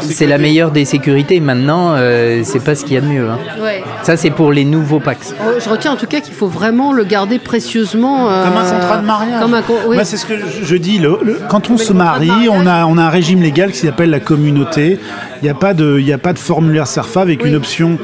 C'est 0.00 0.26
la 0.26 0.32
la 0.32 0.38
meilleure 0.38 0.70
des 0.70 0.84
sécurités. 0.86 1.40
Maintenant, 1.40 1.92
euh, 1.96 2.40
c'est 2.44 2.64
pas 2.64 2.74
ce 2.74 2.84
qu'il 2.84 2.94
y 2.94 2.96
a 2.96 3.00
de 3.02 3.06
mieux. 3.06 3.28
hein. 3.28 3.38
Ouais. 3.62 3.82
Ça, 4.02 4.16
c'est 4.16 4.30
pour 4.30 4.50
les 4.50 4.64
nouveaux 4.64 4.98
Pax. 4.98 5.34
Oh, 5.40 5.50
Je 5.62 5.68
retiens 5.68 5.92
en 5.92 5.96
tout 5.96 6.06
cas 6.06 6.20
qu'il 6.20 6.32
faut 6.34 6.46
vraiment 6.48 6.92
le 6.92 7.04
garder 7.04 7.38
précieusement. 7.38 8.30
euh, 8.30 8.44
Comme 8.44 8.56
un 8.56 8.64
contrat 8.70 8.96
de 8.98 9.06
mariage. 9.06 9.40
Comme 9.42 9.54
un 9.54 9.62
con- 9.62 9.74
oui. 9.86 9.96
Moi, 9.96 10.04
c'est 10.04 10.16
ce 10.16 10.24
que 10.26 10.34
je, 10.38 10.64
je 10.64 10.76
dis. 10.76 10.98
le- 10.98 11.18
le- 11.22 11.38
quand 11.48 11.68
on 11.70 11.74
Mais 11.74 11.78
se 11.78 11.92
marie, 11.92 12.48
on 12.50 12.66
a, 12.66 12.86
on 12.86 12.96
a 12.98 13.02
un 13.02 13.10
régime 13.10 13.42
légal 13.42 13.70
qui 13.72 13.78
s'appelle 13.78 14.10
la 14.10 14.20
communauté. 14.20 14.98
Il 15.42 15.44
n'y 15.44 15.50
a, 15.50 15.54
pas 15.54 15.74
de- 15.74 15.98
il 15.98 16.06
y 16.06 16.12
a 16.12 16.18
pas 16.18 16.32
de 16.32 16.38
formulaire 16.38 16.86
SERFA 16.86 17.20
avec 17.20 17.42
Oui. 17.42 17.50
une 17.50 17.56
option. 17.56 17.98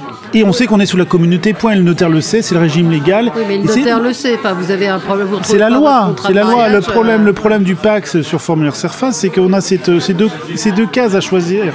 Euh, 0.00 0.38
et 0.38 0.44
on 0.44 0.52
sait 0.52 0.66
qu'on 0.66 0.80
est 0.80 0.86
sous 0.86 0.96
la 0.96 1.04
communauté, 1.04 1.52
point. 1.52 1.74
Le 1.74 1.82
notaire 1.82 2.08
le 2.08 2.20
sait, 2.20 2.42
c'est 2.42 2.54
le 2.54 2.60
régime 2.60 2.90
légal. 2.90 3.32
Oui, 3.34 3.42
mais 3.48 3.58
le 3.58 3.64
Et 3.64 3.78
notaire 3.78 4.00
le 4.00 4.12
sait. 4.12 4.36
Enfin, 4.38 4.52
vous 4.52 4.70
avez 4.70 4.88
un 4.88 4.98
problème. 4.98 5.28
vous 5.28 5.38
C'est 5.42 5.58
la 5.58 5.66
retrouvez 5.66 5.84
pas 5.84 6.06
loi, 6.06 6.16
c'est 6.26 6.32
la 6.32 6.42
loi. 6.42 6.50
Le 6.52 6.56
mariage, 6.56 6.86
problème, 6.86 7.20
euh, 7.22 7.24
le 7.24 7.32
problème 7.32 7.62
du 7.62 7.74
Pax 7.74 8.22
sur 8.22 8.40
formulaire 8.40 8.76
SERFA, 8.76 9.12
c'est 9.12 9.30
qu'on 9.30 9.52
a 9.52 9.60
cette, 9.60 10.00
ces, 10.00 10.14
deux, 10.14 10.30
ces 10.56 10.72
deux 10.72 10.86
cases 10.86 11.14
à 11.14 11.20
choisir. 11.20 11.72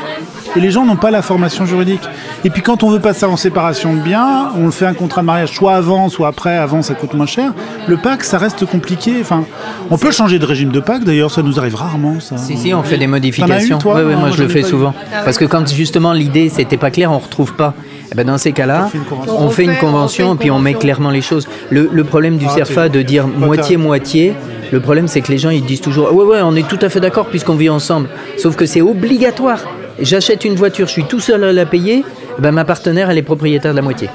Et 0.56 0.60
les 0.60 0.72
gens 0.72 0.86
n'ont 0.86 0.96
pas 0.96 1.12
la 1.12 1.22
formation 1.22 1.66
juridique. 1.66 2.02
Et 2.44 2.50
puis 2.50 2.62
quand 2.62 2.84
on 2.84 2.90
veut 2.90 3.00
passer 3.00 3.26
en 3.26 3.38
séparation 3.38 3.94
de 3.94 4.00
biens, 4.00 4.52
on 4.58 4.72
fait 4.72 4.86
un 4.86 4.94
contrat 4.94 5.22
de 5.22 5.28
mariage 5.28 5.54
soit 5.54 5.76
avant, 5.76 6.10
soit 6.10 6.28
après. 6.28 6.58
Avant, 6.58 6.82
ça 6.82 6.96
coûte 6.96 7.14
moins 7.14 7.28
cher. 7.28 7.54
Le 7.88 7.98
Pax, 7.98 8.30
ça 8.30 8.38
reste 8.38 8.66
compliqué. 8.66 9.14
Enfin, 9.22 9.46
on 9.92 9.98
peut 9.98 10.12
changer 10.12 10.40
de 10.40 10.46
régime 10.46 10.72
de 10.72 10.80
Pax. 10.80 11.06
D'ailleurs, 11.06 11.32
ça 11.32 11.44
nous 11.44 11.60
arrive 11.60 11.76
rarement. 11.76 12.20
Ça. 12.20 12.38
Si, 12.38 12.58
si, 12.58 12.74
on 12.74 12.82
fait 12.84 12.98
des 12.98 13.08
modifications. 13.08 13.78
eu, 13.78 13.80
toi 13.80 14.02
Non, 14.02 14.10
moi, 14.10 14.20
moi, 14.20 14.30
je 14.32 14.42
le 14.42 14.50
fais 14.50 14.64
souvent. 14.64 14.94
Parce 15.24 15.38
que 15.38 15.46
quand 15.46 15.68
justement 15.68 16.14
l'idée 16.14 16.50
c'était 16.50 16.78
pas 16.78 16.92
clair, 16.92 17.12
on 17.12 17.20
retrouve 17.20 17.54
pas. 17.54 17.74
Eh 18.12 18.16
ben, 18.16 18.26
dans 18.26 18.38
ces 18.38 18.52
cas-là, 18.54 18.90
fait 18.92 18.98
une 18.98 19.04
convention. 19.06 19.38
on, 19.38 19.46
On 19.46 19.50
fait 19.50 19.64
une 19.66 19.76
convention 19.78 20.32
une 20.32 20.38
puis 20.38 20.52
on 20.52 20.60
met 20.60 20.74
clairement 20.74 21.12
les 21.12 21.22
choses. 21.22 21.48
Le, 21.70 21.90
le 21.92 22.04
problème 22.04 22.38
du 22.38 22.46
Ah, 22.48 22.56
CERFA 22.56 22.90
de 22.90 23.02
dire 23.02 23.28
moitié-moitié, 23.28 24.34
le 24.72 24.80
problème 24.80 25.08
c'est 25.08 25.22
que 25.22 25.32
les 25.32 25.38
gens 25.38 25.50
ils 25.52 25.64
disent 25.64 25.82
toujours 25.82 26.14
ouais 26.14 26.26
ouais 26.26 26.40
on 26.44 26.56
est 26.56 26.68
tout 26.68 26.80
à 26.82 26.90
fait 26.90 27.00
d'accord 27.00 27.28
puisqu'on 27.28 27.56
vit 27.56 27.70
ensemble. 27.70 28.10
Sauf 28.38 28.56
que 28.56 28.66
c'est 28.66 28.82
obligatoire. 28.82 29.60
J'achète 30.02 30.46
une 30.46 30.56
voiture, 30.56 30.88
je 30.88 30.94
suis 30.94 31.04
tout 31.04 31.20
seul 31.20 31.44
à 31.44 31.52
la 31.52 31.66
payer, 31.66 32.04
eh 32.38 32.42
ben, 32.42 32.52
ma 32.52 32.64
partenaire 32.66 33.10
elle 33.10 33.18
est 33.18 33.22
propriétaire 33.24 33.72
de 33.72 33.76
la 33.78 33.82
moitié. 33.84 34.10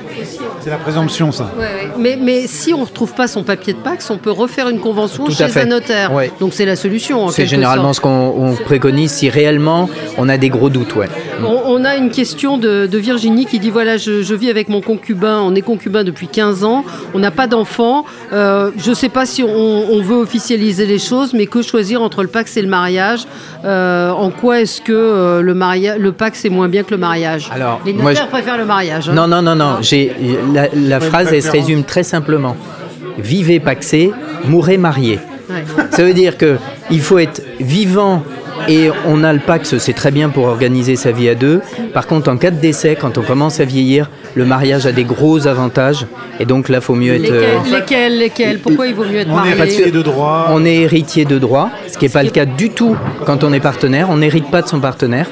C'est 0.65 0.71
la 0.71 0.79
présomption, 0.79 1.31
ça. 1.31 1.51
Ouais, 1.59 1.63
ouais. 1.65 1.91
Mais, 1.99 2.19
mais 2.19 2.47
si 2.47 2.73
on 2.73 2.81
ne 2.81 2.85
retrouve 2.87 3.13
pas 3.13 3.29
son 3.29 3.43
papier 3.43 3.75
de 3.75 3.79
Pax, 3.79 4.09
on 4.09 4.17
peut 4.17 4.31
refaire 4.31 4.71
une 4.71 4.81
convention 4.81 5.25
Tout 5.27 5.33
chez 5.33 5.49
fait. 5.49 5.61
un 5.61 5.67
notaire. 5.67 6.11
Ouais. 6.15 6.31
Donc 6.41 6.55
c'est 6.55 6.65
la 6.65 6.75
solution. 6.75 7.29
C'est 7.29 7.45
généralement 7.45 7.93
sorte. 7.93 7.97
ce 7.97 8.01
qu'on 8.01 8.35
on 8.39 8.55
préconise 8.55 9.11
si 9.13 9.29
réellement 9.29 9.91
on 10.17 10.27
a 10.31 10.39
des 10.39 10.49
gros 10.49 10.71
doutes. 10.71 10.97
Ouais. 10.97 11.09
On, 11.45 11.61
on 11.67 11.85
a 11.85 11.97
une 11.97 12.11
question 12.11 12.57
de, 12.57 12.87
de 12.87 12.99
Virginie 12.99 13.45
qui 13.45 13.59
dit 13.59 13.69
voilà, 13.69 13.99
je, 13.99 14.23
je 14.23 14.35
vis 14.35 14.49
avec 14.49 14.71
mon 14.71 14.81
concubin, 14.81 15.41
on 15.43 15.55
est 15.55 15.61
concubin 15.61 16.03
depuis 16.03 16.29
15 16.29 16.65
ans, 16.65 16.83
on 17.13 17.19
n'a 17.19 17.31
pas 17.31 17.47
d'enfant. 17.47 18.07
Euh, 18.33 18.71
je 18.79 18.89
ne 18.89 18.95
sais 18.95 19.11
pas 19.11 19.27
si 19.27 19.43
on, 19.43 19.49
on 19.93 20.01
veut 20.01 20.17
officialiser 20.17 20.87
les 20.87 20.99
choses, 20.99 21.35
mais 21.35 21.45
que 21.45 21.61
choisir 21.61 22.01
entre 22.01 22.23
le 22.23 22.29
Pax 22.29 22.57
et 22.57 22.63
le 22.63 22.69
mariage? 22.69 23.27
Euh, 23.67 24.11
En 24.13 24.31
quoi 24.31 24.61
est-ce 24.63 24.81
que 24.81 24.93
euh, 24.95 25.43
le, 25.43 25.53
maria- 25.53 25.99
le 25.99 26.13
Pax 26.13 26.45
est 26.47 26.51
moins 26.51 26.69
bien 26.69 26.85
que 26.85 26.91
le 26.93 26.97
mariage? 26.99 27.51
Alors, 27.53 27.81
Les 27.85 27.93
moi, 27.93 28.13
notaires 28.13 28.25
je- 28.27 28.31
préfèrent 28.31 28.59
le 28.59 28.65
mariage. 28.65 29.11
hein. 29.11 29.13
Non, 29.15 29.27
non, 29.27 29.43
non, 29.43 29.55
non. 29.55 29.77
J'ai 29.83 30.15
la, 30.55 30.69
la 30.75 31.01
phrase, 31.01 31.29
elle 31.33 31.43
se 31.43 31.51
résume 31.51 31.83
très 31.85 32.03
simplement. 32.03 32.57
Vivez 33.19 33.61
paxé, 33.61 34.13
mourrez 34.47 34.79
marié. 34.79 35.19
Ouais. 35.51 35.63
Ça 35.91 36.03
veut 36.05 36.15
dire 36.15 36.39
que 36.39 36.57
il 36.91 37.01
faut 37.01 37.19
être 37.19 37.43
vivant 37.61 38.23
et 38.69 38.89
on 39.07 39.23
a 39.25 39.33
le 39.33 39.41
Pax, 39.41 39.77
c'est 39.79 39.93
très 39.93 40.11
bien 40.11 40.29
pour 40.31 40.45
organiser 40.47 40.97
sa 40.97 41.11
vie 41.13 41.29
à 41.29 41.35
deux. 41.35 41.61
Par 41.93 42.07
contre, 42.07 42.31
en 42.31 42.37
cas 42.39 42.51
de 42.51 42.57
décès, 42.61 42.97
quand 42.99 43.19
on 43.19 43.23
commence 43.23 43.61
à 43.61 43.65
vieillir, 43.65 44.09
le 44.35 44.45
mariage 44.47 44.87
a 44.87 44.93
des 44.93 45.05
gros 45.05 45.47
avantages 45.47 46.07
et 46.41 46.45
donc 46.47 46.69
là, 46.69 46.81
faut 46.81 46.95
mieux 46.95 47.15
être. 47.15 47.31
euh, 47.31 47.41
Lesquels, 47.65 47.71
lesquels, 47.73 48.19
lesquels 48.19 48.59
Pourquoi 48.61 48.87
il 48.87 48.95
vaut 48.95 49.05
mieux 49.05 49.19
être 49.19 49.29
On 49.31 49.45
est 49.45 49.55
marié? 49.55 49.75
héritier 49.75 49.91
de 49.91 50.03
droit. 50.03 50.47
on 50.51 50.65
est 50.65 50.77
héritier 50.77 51.25
de 51.25 51.39
droit, 51.39 51.71
ce 51.93 51.99
qui 51.99 52.07
n'est 52.07 52.11
pas 52.11 52.23
le 52.23 52.31
cas 52.31 52.47
du 52.47 52.71
tout 52.71 52.97
quand 53.27 53.45
on 53.45 53.53
est 53.53 53.61
partenaire. 53.61 54.09
On 54.11 54.17
n'hérite 54.17 54.51
pas 54.51 54.63
de 54.63 54.69
son 54.69 54.81
partenaire. 54.81 55.27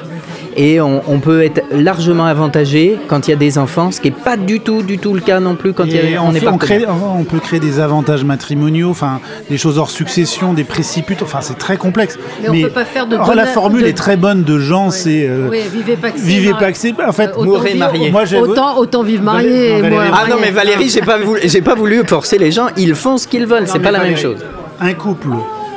Et 0.55 0.79
on, 0.81 1.01
on 1.07 1.19
peut 1.19 1.43
être 1.43 1.61
largement 1.71 2.25
avantagé 2.25 2.97
quand 3.07 3.27
il 3.27 3.31
y 3.31 3.33
a 3.33 3.37
des 3.37 3.57
enfants, 3.57 3.91
ce 3.91 3.99
qui 4.01 4.09
n'est 4.09 4.15
pas 4.15 4.37
du 4.37 4.59
tout, 4.59 4.81
du 4.83 4.97
tout 4.99 5.13
le 5.13 5.21
cas 5.21 5.39
non 5.39 5.55
plus 5.55 5.73
quand 5.73 5.85
il 5.85 5.95
y 5.95 6.15
a, 6.15 6.21
on, 6.21 6.27
on 6.29 6.33
est 6.33 6.39
fait- 6.39 6.47
on 6.47 6.57
partenaire. 6.57 6.87
crée- 6.89 6.95
on 7.19 7.23
peut 7.23 7.39
créer 7.39 7.59
des 7.59 7.79
avantages 7.79 8.23
matrimoniaux, 8.23 8.89
enfin 8.89 9.19
des 9.49 9.57
choses 9.57 9.77
hors 9.79 9.89
succession, 9.89 10.53
des 10.53 10.63
préciputes, 10.63 11.21
enfin 11.21 11.39
c'est 11.41 11.57
très 11.57 11.77
complexe. 11.77 12.17
Mais 12.41 12.49
on 12.49 12.67
peut 12.67 12.73
pas 12.73 12.85
faire 12.85 13.07
de 13.07 13.17
donna- 13.17 13.35
la 13.35 13.45
formule 13.47 13.81
de- 13.83 13.87
est 13.87 13.93
très 13.97 14.15
bonne 14.17 14.43
de 14.43 14.59
Jean, 14.59 14.91
c'est 14.91 15.25
euh, 15.27 15.47
Oui, 15.49 15.59
vivez 15.73 15.95
pas 15.95 16.11
que 16.11 16.19
vivez 16.19 16.51
pas 16.51 16.71
que 16.71 16.77
c'est. 16.77 16.93
En 17.03 17.11
fait, 17.11 17.29
Euh, 17.29 17.31
autant 17.37 17.43
Mourrez 17.45 17.69
vivre- 17.73 17.79
marié. 17.79 18.11
moi 18.11 18.25
j'ai 18.25 18.39
Autant, 18.39 18.77
autant 18.77 19.03
vivre 19.03 19.23
marié 19.23 19.49
Valérie- 19.49 19.65
et 19.65 19.81
non, 19.81 19.89
moi. 19.89 20.03
Valérie- 20.03 20.17
Ah 20.25 20.29
non, 20.29 20.35
mais 20.41 20.51
Valérie, 20.51 20.89
j'ai 20.89 21.01
pas 21.01 21.17
voulu, 21.17 21.39
j'ai 21.43 21.61
pas 21.61 21.75
voulu 21.75 22.03
forcer 22.05 22.37
les 22.37 22.51
gens. 22.51 22.67
Ils 22.77 22.95
font 22.95 23.17
ce 23.17 23.27
qu'ils 23.27 23.45
veulent. 23.45 23.67
C'est 23.67 23.79
pas 23.79 23.91
la 23.91 23.99
même 24.03 24.17
chose. 24.17 24.37
Un 24.79 24.93
couple 24.93 25.29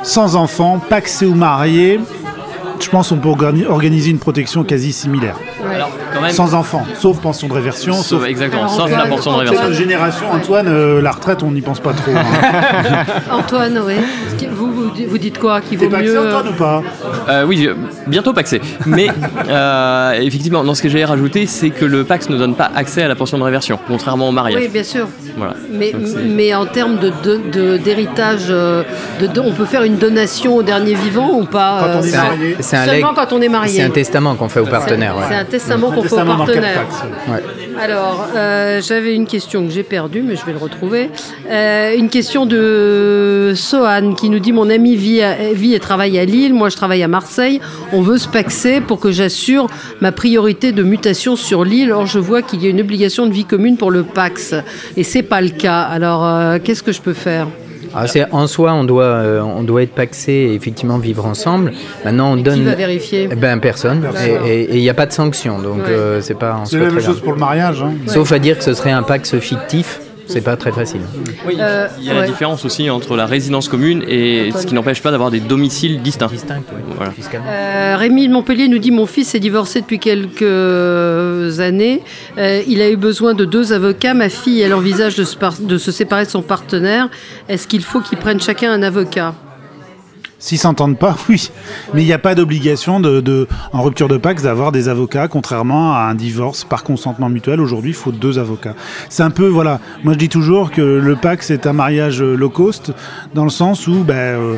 sans 0.03 0.35
enfant, 0.35 0.79
paxé 0.89 1.25
ou 1.25 1.33
marié, 1.35 1.99
je 2.79 2.89
pense 2.89 3.09
qu'on 3.09 3.17
peut 3.17 3.29
organi- 3.29 3.65
organiser 3.67 4.09
une 4.11 4.19
protection 4.19 4.63
quasi 4.63 4.91
similaire. 4.93 5.35
Alors, 5.73 5.89
quand 6.13 6.21
même, 6.21 6.31
Sans 6.31 6.53
enfant, 6.53 6.85
sauf 6.99 7.19
pension 7.19 7.47
de 7.47 7.53
réversion, 7.53 7.93
sauf, 7.93 8.05
sauf. 8.21 8.25
exactement, 8.27 8.63
Alors, 8.63 8.73
sauf 8.75 8.85
Antoine, 8.85 8.99
la 9.03 9.07
pension 9.07 9.31
de 9.33 9.37
réversion. 9.37 9.63
notre 9.63 9.75
génération, 9.75 10.25
Antoine, 10.31 10.67
euh, 10.67 11.01
la 11.01 11.11
retraite, 11.11 11.43
on 11.43 11.51
n'y 11.51 11.61
pense 11.61 11.79
pas 11.79 11.93
trop. 11.93 12.11
hein. 12.15 13.03
Antoine, 13.31 13.79
oui. 13.85 13.95
Vous, 14.51 14.71
vous, 14.71 14.91
vous 15.09 15.17
dites 15.17 15.37
quoi 15.39 15.61
Qu'il 15.61 15.77
T'es 15.77 15.85
vaut 15.85 15.91
paxé, 15.91 16.09
mieux. 16.11 16.19
Antoine, 16.19 16.47
ou 16.49 16.53
pas 16.53 16.83
Euh, 17.29 17.43
oui, 17.45 17.63
je- 17.63 18.09
bientôt 18.09 18.33
paxé. 18.33 18.61
Mais 18.85 19.07
euh, 19.49 20.11
effectivement, 20.13 20.63
dans 20.63 20.73
ce 20.75 20.81
que 20.81 20.89
j'allais 20.89 21.05
rajouter, 21.05 21.45
c'est 21.45 21.69
que 21.69 21.85
le 21.85 22.03
Pax 22.03 22.29
ne 22.29 22.37
donne 22.37 22.55
pas 22.55 22.71
accès 22.75 23.03
à 23.03 23.07
la 23.07 23.15
pension 23.15 23.37
de 23.37 23.43
réversion, 23.43 23.79
contrairement 23.87 24.29
au 24.29 24.31
mariage. 24.31 24.59
Oui, 24.61 24.67
bien 24.69 24.83
sûr. 24.83 25.07
Voilà. 25.37 25.53
Mais, 25.71 26.53
en 26.55 26.65
termes 26.65 26.97
de, 26.97 27.11
de- 27.23 27.41
de- 27.51 27.77
d'héritage, 27.77 28.45
euh, 28.49 28.83
de, 29.19 29.27
de- 29.27 29.39
on 29.41 29.51
peut 29.51 29.65
faire 29.65 29.83
une 29.83 29.97
donation 29.97 30.55
au 30.55 30.63
dernier 30.63 30.93
vivant 30.95 31.31
ou 31.39 31.45
pas 31.45 31.79
Quand 31.81 31.99
on 31.99 32.03
euh, 32.03 32.07
est 32.07 32.15
marié. 32.15 32.55
C'est 32.67 32.77
un 32.77 32.85
Seulement 32.85 33.07
leg- 33.11 33.15
quand 33.15 33.33
on 33.33 33.41
est 33.41 33.49
marié. 33.49 33.73
C'est 33.79 33.83
un 33.83 33.89
testament 33.89 34.35
qu'on 34.35 34.49
fait 34.49 34.59
au 34.59 34.65
partenaire. 34.65 35.15
C'est 35.27 35.33
ouais. 35.33 35.39
un 35.39 35.45
testament 35.45 35.91
qu'on 35.91 36.03
fait 36.03 36.13
au 36.21 36.25
partenaire. 36.25 36.85
Ouais. 37.29 37.43
Alors, 37.81 38.27
euh, 38.35 38.81
j'avais 38.81 39.13
une 39.15 39.27
question 39.27 39.63
que 39.65 39.71
j'ai 39.71 39.83
perdue, 39.83 40.21
mais 40.23 40.35
je 40.35 40.45
vais 40.45 40.51
le 40.51 40.57
retrouver. 40.57 41.09
Euh, 41.49 41.95
une 41.95 42.09
question 42.09 42.45
de 42.47 43.53
Sohan 43.55 44.13
qui 44.13 44.29
nous 44.29 44.39
dit 44.39 44.51
Mon 44.51 44.69
ami 44.69 44.95
vit, 44.95 45.21
à- 45.21 45.53
vit 45.53 45.73
et 45.75 45.79
travaille 45.79 46.17
à 46.19 46.25
Lille, 46.25 46.53
moi 46.53 46.69
je 46.69 46.75
travaille 46.75 47.03
à 47.03 47.07
Marseille. 47.07 47.61
On 47.93 48.01
veut 48.01 48.17
se 48.17 48.27
paxer 48.27 48.81
pour 48.81 48.99
que 48.99 49.11
j'assure 49.11 49.67
ma 50.01 50.11
priorité 50.11 50.71
de 50.71 50.83
mutation 50.83 51.35
sur 51.35 51.63
l'île. 51.63 51.91
Or, 51.91 52.05
je 52.07 52.19
vois 52.19 52.41
qu'il 52.41 52.63
y 52.63 52.67
a 52.67 52.69
une 52.69 52.81
obligation 52.81 53.27
de 53.27 53.31
vie 53.31 53.45
commune 53.45 53.77
pour 53.77 53.91
le 53.91 54.03
Pax. 54.03 54.55
Et 54.95 55.03
c'est 55.03 55.23
pas 55.23 55.41
le 55.41 55.49
cas. 55.49 55.81
Alors, 55.81 56.25
euh, 56.25 56.57
qu'est-ce 56.63 56.81
que 56.83 56.91
je 56.91 57.01
peux 57.01 57.13
faire? 57.13 57.47
Ah, 57.95 58.05
en 58.31 58.47
soi, 58.47 58.73
on 58.73 58.83
doit, 58.83 59.03
euh, 59.03 59.41
on 59.41 59.63
doit 59.63 59.83
être 59.83 59.93
paxé 59.95 60.31
et 60.31 60.53
effectivement 60.53 60.97
vivre 60.97 61.25
ensemble. 61.25 61.73
Maintenant, 62.05 62.33
on 62.33 62.37
Qui 62.37 62.43
donne. 62.43 62.63
va 62.63 62.75
vérifier? 62.75 63.27
Eh 63.31 63.35
Ben 63.35 63.59
personne. 63.59 64.07
Et- 64.45 64.75
il 64.75 64.81
n'y 64.81 64.89
a 64.89 64.93
pas 64.93 65.05
de 65.05 65.11
sanction, 65.13 65.59
donc 65.59 65.77
Ouais. 65.85 65.89
euh, 65.91 66.21
c'est 66.21 66.33
pas 66.37 66.55
en 66.55 66.65
C'est 66.65 66.77
la 66.79 66.89
même 66.89 66.99
chose 67.01 67.21
pour 67.21 67.33
le 67.33 67.39
mariage. 67.39 67.81
hein. 67.83 67.93
Sauf 68.07 68.31
à 68.31 68.39
dire 68.39 68.57
que 68.57 68.63
ce 68.63 68.73
serait 68.73 68.91
un 68.91 69.03
pax 69.03 69.37
fictif, 69.39 69.99
c'est 70.27 70.41
pas 70.41 70.55
très 70.57 70.71
facile. 70.71 71.01
Oui, 71.45 71.55
Euh, 71.59 71.87
il 71.99 72.05
y 72.05 72.09
a 72.09 72.13
la 72.13 72.21
ouais. 72.21 72.27
différence 72.27 72.65
aussi 72.65 72.89
entre 72.89 73.15
la 73.15 73.25
résidence 73.25 73.67
commune 73.69 74.03
et 74.07 74.51
ce 74.55 74.65
qui 74.67 74.73
n'empêche 74.73 75.01
pas 75.01 75.11
d'avoir 75.11 75.31
des 75.31 75.39
domiciles 75.39 76.01
distincts. 76.01 76.27
Distinct, 76.27 76.57
ouais, 76.73 76.83
Voilà. 76.95 77.11
fiscalement. 77.11 77.47
Euh, 77.49 77.95
Rémi 77.97 78.27
de 78.27 78.33
Montpellier 78.33 78.67
nous 78.67 78.79
dit 78.79 78.91
Mon 78.91 79.05
fils 79.05 79.33
est 79.35 79.39
divorcé 79.39 79.81
depuis 79.81 79.99
quelques 79.99 81.59
années. 81.59 82.01
Euh, 82.37 82.61
il 82.67 82.81
a 82.81 82.89
eu 82.89 82.97
besoin 82.97 83.33
de 83.33 83.45
deux 83.45 83.73
avocats. 83.73 84.13
Ma 84.13 84.29
fille, 84.29 84.61
elle 84.61 84.73
envisage 84.73 85.15
de 85.15 85.23
se, 85.23 85.35
par- 85.35 85.59
de 85.59 85.77
se 85.77 85.91
séparer 85.91 86.25
de 86.25 86.29
son 86.29 86.41
partenaire. 86.41 87.09
Est-ce 87.49 87.67
qu'il 87.67 87.83
faut 87.83 88.01
qu'ils 88.01 88.17
prennent 88.17 88.41
chacun 88.41 88.71
un 88.71 88.83
avocat? 88.83 89.33
S'ils 90.39 90.59
s'entendent 90.59 90.97
pas, 90.97 91.15
oui. 91.29 91.49
Mais 91.93 92.03
il 92.03 92.05
n'y 92.05 92.13
a 92.13 92.19
pas 92.19 92.35
d'obligation 92.35 93.01
en 93.73 93.81
rupture 93.81 94.07
de 94.07 94.17
Pax 94.17 94.43
d'avoir 94.43 94.71
des 94.71 94.89
avocats, 94.89 95.27
contrairement 95.27 95.93
à 95.93 96.01
un 96.01 96.15
divorce 96.15 96.63
par 96.63 96.83
consentement 96.83 97.29
mutuel. 97.29 97.59
Aujourd'hui, 97.59 97.91
il 97.91 97.95
faut 97.95 98.11
deux 98.11 98.39
avocats. 98.39 98.75
C'est 99.09 99.23
un 99.23 99.31
peu, 99.31 99.47
voilà. 99.47 99.79
Moi, 100.03 100.13
je 100.13 100.19
dis 100.19 100.29
toujours 100.29 100.71
que 100.71 100.81
le 100.81 101.15
Pax 101.15 101.49
est 101.49 101.65
un 101.65 101.73
mariage 101.73 102.21
low 102.21 102.49
cost, 102.49 102.93
dans 103.33 103.43
le 103.43 103.49
sens 103.49 103.87
où, 103.87 104.03
ben, 104.03 104.15
euh, 104.15 104.55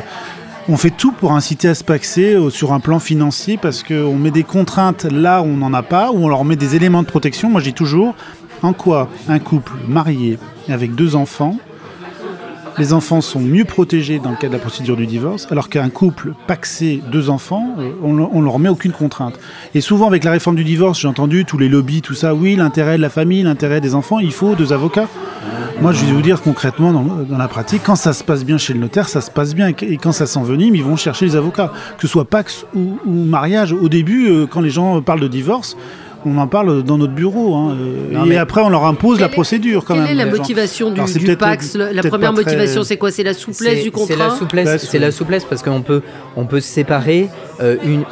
on 0.68 0.76
fait 0.76 0.90
tout 0.90 1.12
pour 1.12 1.32
inciter 1.32 1.68
à 1.68 1.74
se 1.74 1.82
paxer 1.82 2.34
euh, 2.34 2.50
sur 2.50 2.72
un 2.72 2.80
plan 2.80 2.98
financier 2.98 3.56
parce 3.56 3.82
qu'on 3.82 4.16
met 4.16 4.30
des 4.30 4.44
contraintes 4.44 5.04
là 5.04 5.40
où 5.42 5.46
on 5.46 5.56
n'en 5.56 5.72
a 5.72 5.82
pas, 5.82 6.10
où 6.12 6.24
on 6.24 6.28
leur 6.28 6.44
met 6.44 6.56
des 6.56 6.76
éléments 6.76 7.02
de 7.02 7.08
protection. 7.08 7.48
Moi, 7.50 7.60
je 7.60 7.66
dis 7.66 7.74
toujours, 7.74 8.14
en 8.62 8.72
quoi 8.72 9.08
un 9.28 9.38
couple 9.38 9.72
marié 9.88 10.38
avec 10.68 10.94
deux 10.94 11.16
enfants 11.16 11.56
les 12.78 12.92
enfants 12.92 13.20
sont 13.20 13.40
mieux 13.40 13.64
protégés 13.64 14.18
dans 14.18 14.30
le 14.30 14.36
cas 14.36 14.48
de 14.48 14.52
la 14.52 14.58
procédure 14.58 14.96
du 14.96 15.06
divorce, 15.06 15.46
alors 15.50 15.68
qu'un 15.68 15.88
couple 15.90 16.34
paxé 16.46 17.02
deux 17.10 17.30
enfants, 17.30 17.74
euh, 17.78 17.90
on, 18.02 18.18
on 18.18 18.42
leur 18.42 18.58
met 18.58 18.68
aucune 18.68 18.92
contrainte. 18.92 19.38
Et 19.74 19.80
souvent 19.80 20.06
avec 20.06 20.24
la 20.24 20.30
réforme 20.30 20.56
du 20.56 20.64
divorce, 20.64 21.00
j'ai 21.00 21.08
entendu 21.08 21.44
tous 21.44 21.58
les 21.58 21.68
lobbies, 21.68 22.02
tout 22.02 22.14
ça, 22.14 22.34
oui, 22.34 22.56
l'intérêt 22.56 22.96
de 22.96 23.02
la 23.02 23.10
famille, 23.10 23.42
l'intérêt 23.42 23.80
des 23.80 23.94
enfants, 23.94 24.18
il 24.18 24.32
faut 24.32 24.54
deux 24.54 24.72
avocats. 24.72 25.08
Moi, 25.80 25.92
je 25.92 26.04
vais 26.04 26.12
vous 26.12 26.20
dire 26.20 26.42
concrètement, 26.42 26.92
dans, 26.92 27.38
la 27.38 27.48
pratique, 27.48 27.82
quand 27.84 27.96
ça 27.96 28.12
se 28.12 28.22
passe 28.22 28.44
bien 28.44 28.58
chez 28.58 28.74
le 28.74 28.80
notaire, 28.80 29.08
ça 29.08 29.22
se 29.22 29.30
passe 29.30 29.54
bien. 29.54 29.68
Et 29.68 29.96
quand 29.96 30.12
ça 30.12 30.26
s'envenime, 30.26 30.74
ils 30.74 30.84
vont 30.84 30.96
chercher 30.96 31.24
les 31.24 31.36
avocats. 31.36 31.72
Que 31.96 32.02
ce 32.02 32.08
soit 32.08 32.26
Pax 32.26 32.66
ou, 32.74 32.98
ou 33.06 33.24
mariage. 33.24 33.72
Au 33.72 33.88
début, 33.88 34.28
euh, 34.28 34.46
quand 34.46 34.60
les 34.60 34.68
gens 34.68 35.00
parlent 35.00 35.20
de 35.20 35.28
divorce, 35.28 35.78
on 36.26 36.36
en 36.38 36.46
parle 36.46 36.82
dans 36.82 36.98
notre 36.98 37.12
bureau. 37.14 37.54
hein, 37.54 37.76
Non, 38.10 38.24
et 38.24 38.28
mais- 38.30 38.36
après, 38.36 38.60
on 38.60 38.68
leur 38.68 38.84
impose 38.84 39.18
la 39.20 39.26
Quelle 39.26 39.32
est- 39.32 39.34
procédure 39.34 39.84
quand 39.84 39.94
Quelle 39.94 40.02
même. 40.04 40.12
est 40.12 40.24
la 40.24 40.26
motivation 40.26 40.90
du, 40.90 41.00
du 41.18 41.36
Pax 41.36 41.76
La 41.76 42.02
première 42.02 42.32
très- 42.34 42.44
motivation, 42.44 42.82
c'est 42.82 42.96
quoi? 42.96 43.10
C'est 43.10 43.22
la 43.22 43.34
souplesse 43.34 43.82
du 43.82 43.90
contrat 43.90 44.06
C'est 44.14 44.18
la 44.18 44.30
souplesse, 44.30 44.86
c'est 44.90 44.98
la 44.98 45.10
souplesse 45.12 45.44
parce 45.44 45.62
qu'on 45.62 45.82
peut, 45.82 46.02
on 46.36 46.44
peut 46.44 46.60
se 46.60 46.68
séparer 46.68 47.28
euh, 47.60 47.76
une, 47.84 48.04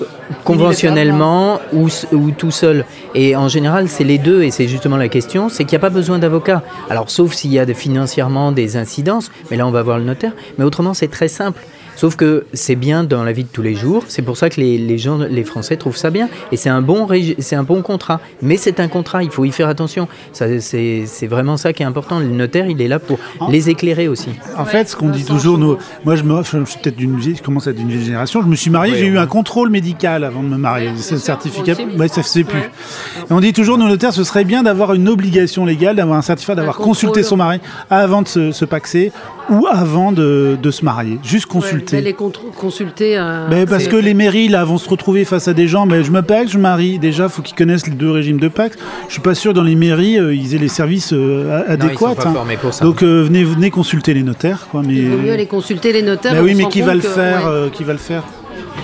conventionnellement 0.45 1.61
ou, 1.73 1.88
ou 2.12 2.31
tout 2.33 2.50
seul. 2.50 2.85
Et 3.15 3.37
en 3.37 3.49
général, 3.49 3.88
c'est 3.88 4.05
les 4.05 4.19
deux, 4.19 4.43
et 4.43 4.50
c'est 4.50 4.69
justement 4.69 4.97
la 4.97 5.09
question, 5.09 5.49
c'est 5.49 5.65
qu'il 5.65 5.77
n'y 5.77 5.81
a 5.83 5.87
pas 5.88 5.91
besoin 5.95 6.19
d'avocat. 6.19 6.62
Alors, 6.91 7.11
sauf 7.11 7.33
s'il 7.33 7.53
y 7.53 7.59
a 7.59 7.65
de- 7.67 7.73
financièrement 7.73 8.53
des 8.53 8.77
incidences, 8.77 9.31
mais 9.50 9.57
là, 9.57 9.67
on 9.67 9.71
va 9.71 9.83
voir 9.83 9.99
le 9.99 10.05
notaire. 10.05 10.33
Mais 10.59 10.65
autrement, 10.65 10.95
c'est 10.95 11.09
très 11.09 11.29
simple. 11.29 11.62
Sauf 11.99 12.14
que 12.14 12.47
c'est 12.52 12.76
bien 12.76 13.02
dans 13.02 13.25
la 13.25 13.33
vie 13.33 13.43
de 13.43 13.49
tous 13.49 13.61
les 13.61 13.75
jours. 13.75 14.05
C'est 14.07 14.23
pour 14.23 14.37
ça 14.37 14.50
que 14.50 14.61
les, 14.61 14.78
les 14.78 14.99
gens, 14.99 15.19
les 15.19 15.43
Français 15.43 15.76
trouvent 15.76 15.97
ça 15.97 16.11
bien. 16.11 16.28
Et 16.52 16.57
c'est 16.57 16.69
un 16.69 16.81
bon, 16.81 17.09
c'est 17.40 17.57
un 17.57 17.64
bon 17.64 17.83
contrat. 17.83 18.21
Mais 18.40 18.57
c'est 18.57 18.78
un 18.78 18.87
contrat. 18.87 19.25
Il 19.25 19.33
faut 19.33 19.45
y 19.45 19.50
faire 19.50 19.67
attention. 19.67 20.07
Ça, 20.33 20.61
c'est, 20.61 21.07
c'est 21.07 21.26
vraiment 21.26 21.57
ça 21.57 21.73
qui 21.73 21.83
est 21.83 21.87
important. 21.87 22.21
Le 22.21 22.28
notaire, 22.28 22.69
il 22.69 22.81
est 22.81 22.87
là 22.87 23.00
pour 23.00 23.19
les 23.49 23.69
éclairer 23.69 24.07
aussi. 24.07 24.31
En 24.57 24.64
fait, 24.64 24.88
ce 24.88 24.95
qu'on 24.95 25.09
dit 25.09 25.25
toujours, 25.25 25.59
nous, 25.59 25.76
moi, 26.05 26.14
je, 26.14 26.23
me, 26.23 26.35
enfin, 26.35 26.61
je 26.64 26.71
suis 26.71 26.78
peut-être 26.78 26.95
d'une 26.95 27.19
vieille, 27.19 27.35
je 27.35 27.43
commence 27.43 27.67
à 27.67 27.71
être 27.71 27.76
d'une 27.76 27.90
génération. 27.90 28.43
Je 28.43 28.47
me 28.47 28.55
suis 28.55 28.71
marié, 28.71 28.95
j'ai 28.95 29.07
eu 29.07 29.19
un 29.19 29.26
contrôle 29.26 29.69
médical 29.69 30.23
avant 30.23 30.45
de 30.45 30.49
me 30.49 30.57
marier. 30.57 30.90
C'est 30.99 31.17
le 31.17 31.21
certificat, 31.21 31.75
ouais, 31.99 32.07
ça 32.07 32.23
se 32.23 32.38
fait 32.38 32.45
plus. 32.45 32.61
Et 32.61 33.33
on 33.33 33.40
dit 33.40 33.52
toujours, 33.52 33.76
nos 33.76 33.88
notaires, 33.88 34.12
ce 34.12 34.23
serait 34.23 34.45
bien 34.45 34.62
d'avoir 34.62 34.95
une 34.95 35.09
obligation 35.09 35.67
légale, 35.67 35.97
d'avoir 35.97 36.17
un 36.17 36.23
certificat, 36.23 36.55
d'avoir 36.55 36.76
consulté 36.76 37.25
son 37.25 37.37
mari 37.37 37.59
avant 37.90 38.23
de 38.23 38.28
se, 38.28 38.52
se 38.52 38.64
paxer 38.64 39.11
ou 39.50 39.67
avant 39.67 40.12
de, 40.12 40.57
de 40.61 40.71
se 40.71 40.85
marier. 40.85 41.19
Juste 41.23 41.47
consulter. 41.47 41.97
D'aller 41.97 42.12
contr- 42.12 42.52
consulter. 42.57 43.17
Ben, 43.50 43.67
parce 43.69 43.88
que 43.88 43.97
les 43.97 44.14
mairies 44.14 44.49
là 44.49 44.64
vont 44.64 44.78
se 44.78 44.88
retrouver 44.88 45.25
face 45.25 45.49
à 45.49 45.55
des 45.55 45.69
gens, 45.69 45.87
mais 45.87 46.05
je 46.05 46.11
me 46.11 46.23
paxe, 46.23 46.52
je 46.52 46.59
marie. 46.59 46.99
Déjà, 46.99 47.28
faut 47.28 47.43
qu'ils 47.43 47.57
connaissent 47.57 47.87
les 47.87 47.95
deux 47.95 48.11
régimes 48.11 48.40
de 48.40 48.49
Pax. 48.49 48.76
Je 49.09 49.12
suis 49.14 49.23
pas 49.23 49.35
sûr 49.35 49.55
dans 49.55 49.62
les 49.62 49.75
mairies 49.75 50.19
euh, 50.19 50.35
ils 50.35 50.55
aient 50.55 50.59
les 50.59 50.69
services 50.69 51.12
euh, 51.12 51.62
adéquats. 51.67 52.14
pas 52.14 52.28
hein. 52.28 52.33
formés 52.33 52.57
pour 52.57 52.73
ça. 52.73 52.85
Donc 52.85 53.02
euh, 53.02 53.23
venez, 53.25 53.45
venez 53.45 53.71
consulter 53.71 54.14
les 54.14 54.23
notaires, 54.23 54.69
quoi. 54.71 54.83
Mais 54.87 54.95
Il 54.95 55.11
vaut 55.11 55.19
mieux 55.19 55.33
aller 55.33 55.47
consulter 55.47 55.93
les 55.93 56.02
notaires. 56.02 56.33
Ben 56.35 56.40
on 56.40 56.45
oui, 56.45 56.55
mais 56.55 56.64
rend 56.64 56.69
qui 56.71 56.81
va 56.83 56.95
le 56.95 57.00
faire 57.00 57.45
ouais. 57.47 57.50
euh, 57.52 57.69
Qui 57.71 57.85
va 57.85 57.93
le 57.93 57.99
faire? 57.99 58.23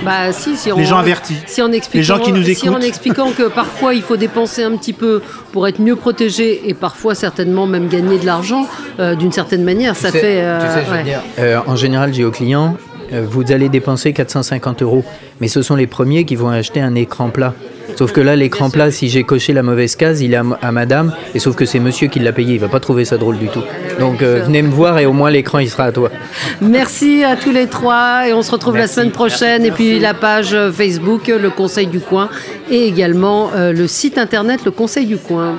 Bah 0.04 0.32
si, 0.32 0.56
si 0.56 0.70
on, 0.70 0.76
Les 0.76 0.84
gens 0.84 0.98
avertis. 0.98 1.36
Si 1.46 1.62
en 1.62 1.72
expliquant, 1.72 1.98
Les 1.98 2.02
gens 2.04 2.18
qui 2.18 2.32
nous 2.32 2.42
si 2.42 2.68
en 2.68 2.72
écoutent. 2.72 2.84
expliquant 2.84 3.30
que 3.30 3.44
parfois 3.48 3.94
il 3.94 4.02
faut 4.02 4.16
dépenser 4.16 4.62
un 4.62 4.76
petit 4.76 4.92
peu 4.92 5.22
pour 5.52 5.66
être 5.66 5.80
mieux 5.80 5.96
protégé 5.96 6.68
et 6.68 6.74
parfois 6.74 7.14
certainement 7.14 7.66
même 7.66 7.88
gagner 7.88 8.18
de 8.18 8.26
l'argent, 8.26 8.66
euh, 9.00 9.14
d'une 9.14 9.32
certaine 9.32 9.64
manière, 9.64 9.96
ça 9.96 10.08
Tu 10.08 10.18
sais- 10.18 10.20
fait. 10.20 10.40
euh, 10.42 10.60
tu 10.60 10.66
sais, 10.74 10.84
je 10.84 10.90
veux 10.90 10.96
ouais. 10.98 11.04
dire, 11.04 11.20
euh, 11.38 11.58
en 11.66 11.76
général, 11.76 12.12
j'ai 12.12 12.24
aux 12.24 12.30
clients, 12.30 12.76
vous 13.12 13.52
allez 13.52 13.68
dépenser 13.68 14.12
450 14.12 14.82
euros, 14.82 15.04
mais 15.40 15.48
ce 15.48 15.62
sont 15.62 15.76
les 15.76 15.86
premiers 15.86 16.24
qui 16.24 16.36
vont 16.36 16.48
acheter 16.48 16.80
un 16.80 16.94
écran 16.94 17.30
plat. 17.30 17.54
Sauf 17.96 18.12
que 18.12 18.20
là, 18.20 18.34
l'écran 18.34 18.70
plat, 18.70 18.90
si 18.90 19.08
j'ai 19.08 19.22
coché 19.22 19.52
la 19.52 19.62
mauvaise 19.62 19.94
case, 19.94 20.20
il 20.20 20.34
est 20.34 20.40
à, 20.62 20.72
madame, 20.72 21.12
et 21.34 21.38
sauf 21.38 21.54
que 21.54 21.64
c'est 21.64 21.78
monsieur 21.78 22.08
qui 22.08 22.18
l'a 22.18 22.32
payé, 22.32 22.54
il 22.54 22.60
va 22.60 22.68
pas 22.68 22.80
trouver 22.80 23.04
ça 23.04 23.18
drôle 23.18 23.38
du 23.38 23.48
tout. 23.48 23.62
Donc 24.00 24.22
euh, 24.22 24.42
venez 24.44 24.62
me 24.62 24.70
voir 24.70 24.98
et 24.98 25.06
au 25.06 25.12
moins 25.12 25.30
l'écran 25.30 25.58
il 25.60 25.68
sera 25.68 25.84
à 25.84 25.92
toi. 25.92 26.10
Merci 26.60 27.22
à 27.22 27.36
tous 27.36 27.52
les 27.52 27.66
trois 27.66 28.26
et 28.26 28.32
on 28.32 28.42
se 28.42 28.50
retrouve 28.50 28.74
Merci. 28.74 28.96
la 28.96 29.02
semaine 29.02 29.12
prochaine. 29.12 29.64
Et 29.64 29.70
puis 29.70 30.00
la 30.00 30.14
page 30.14 30.54
euh, 30.54 30.72
Facebook, 30.72 31.28
euh, 31.28 31.38
le 31.38 31.50
Conseil 31.50 31.86
du 31.86 32.00
Coin, 32.00 32.28
et 32.70 32.86
également 32.86 33.50
euh, 33.54 33.72
le 33.72 33.86
site 33.86 34.18
internet, 34.18 34.64
le 34.64 34.70
Conseil 34.70 35.06
du 35.06 35.16
Coin. 35.16 35.58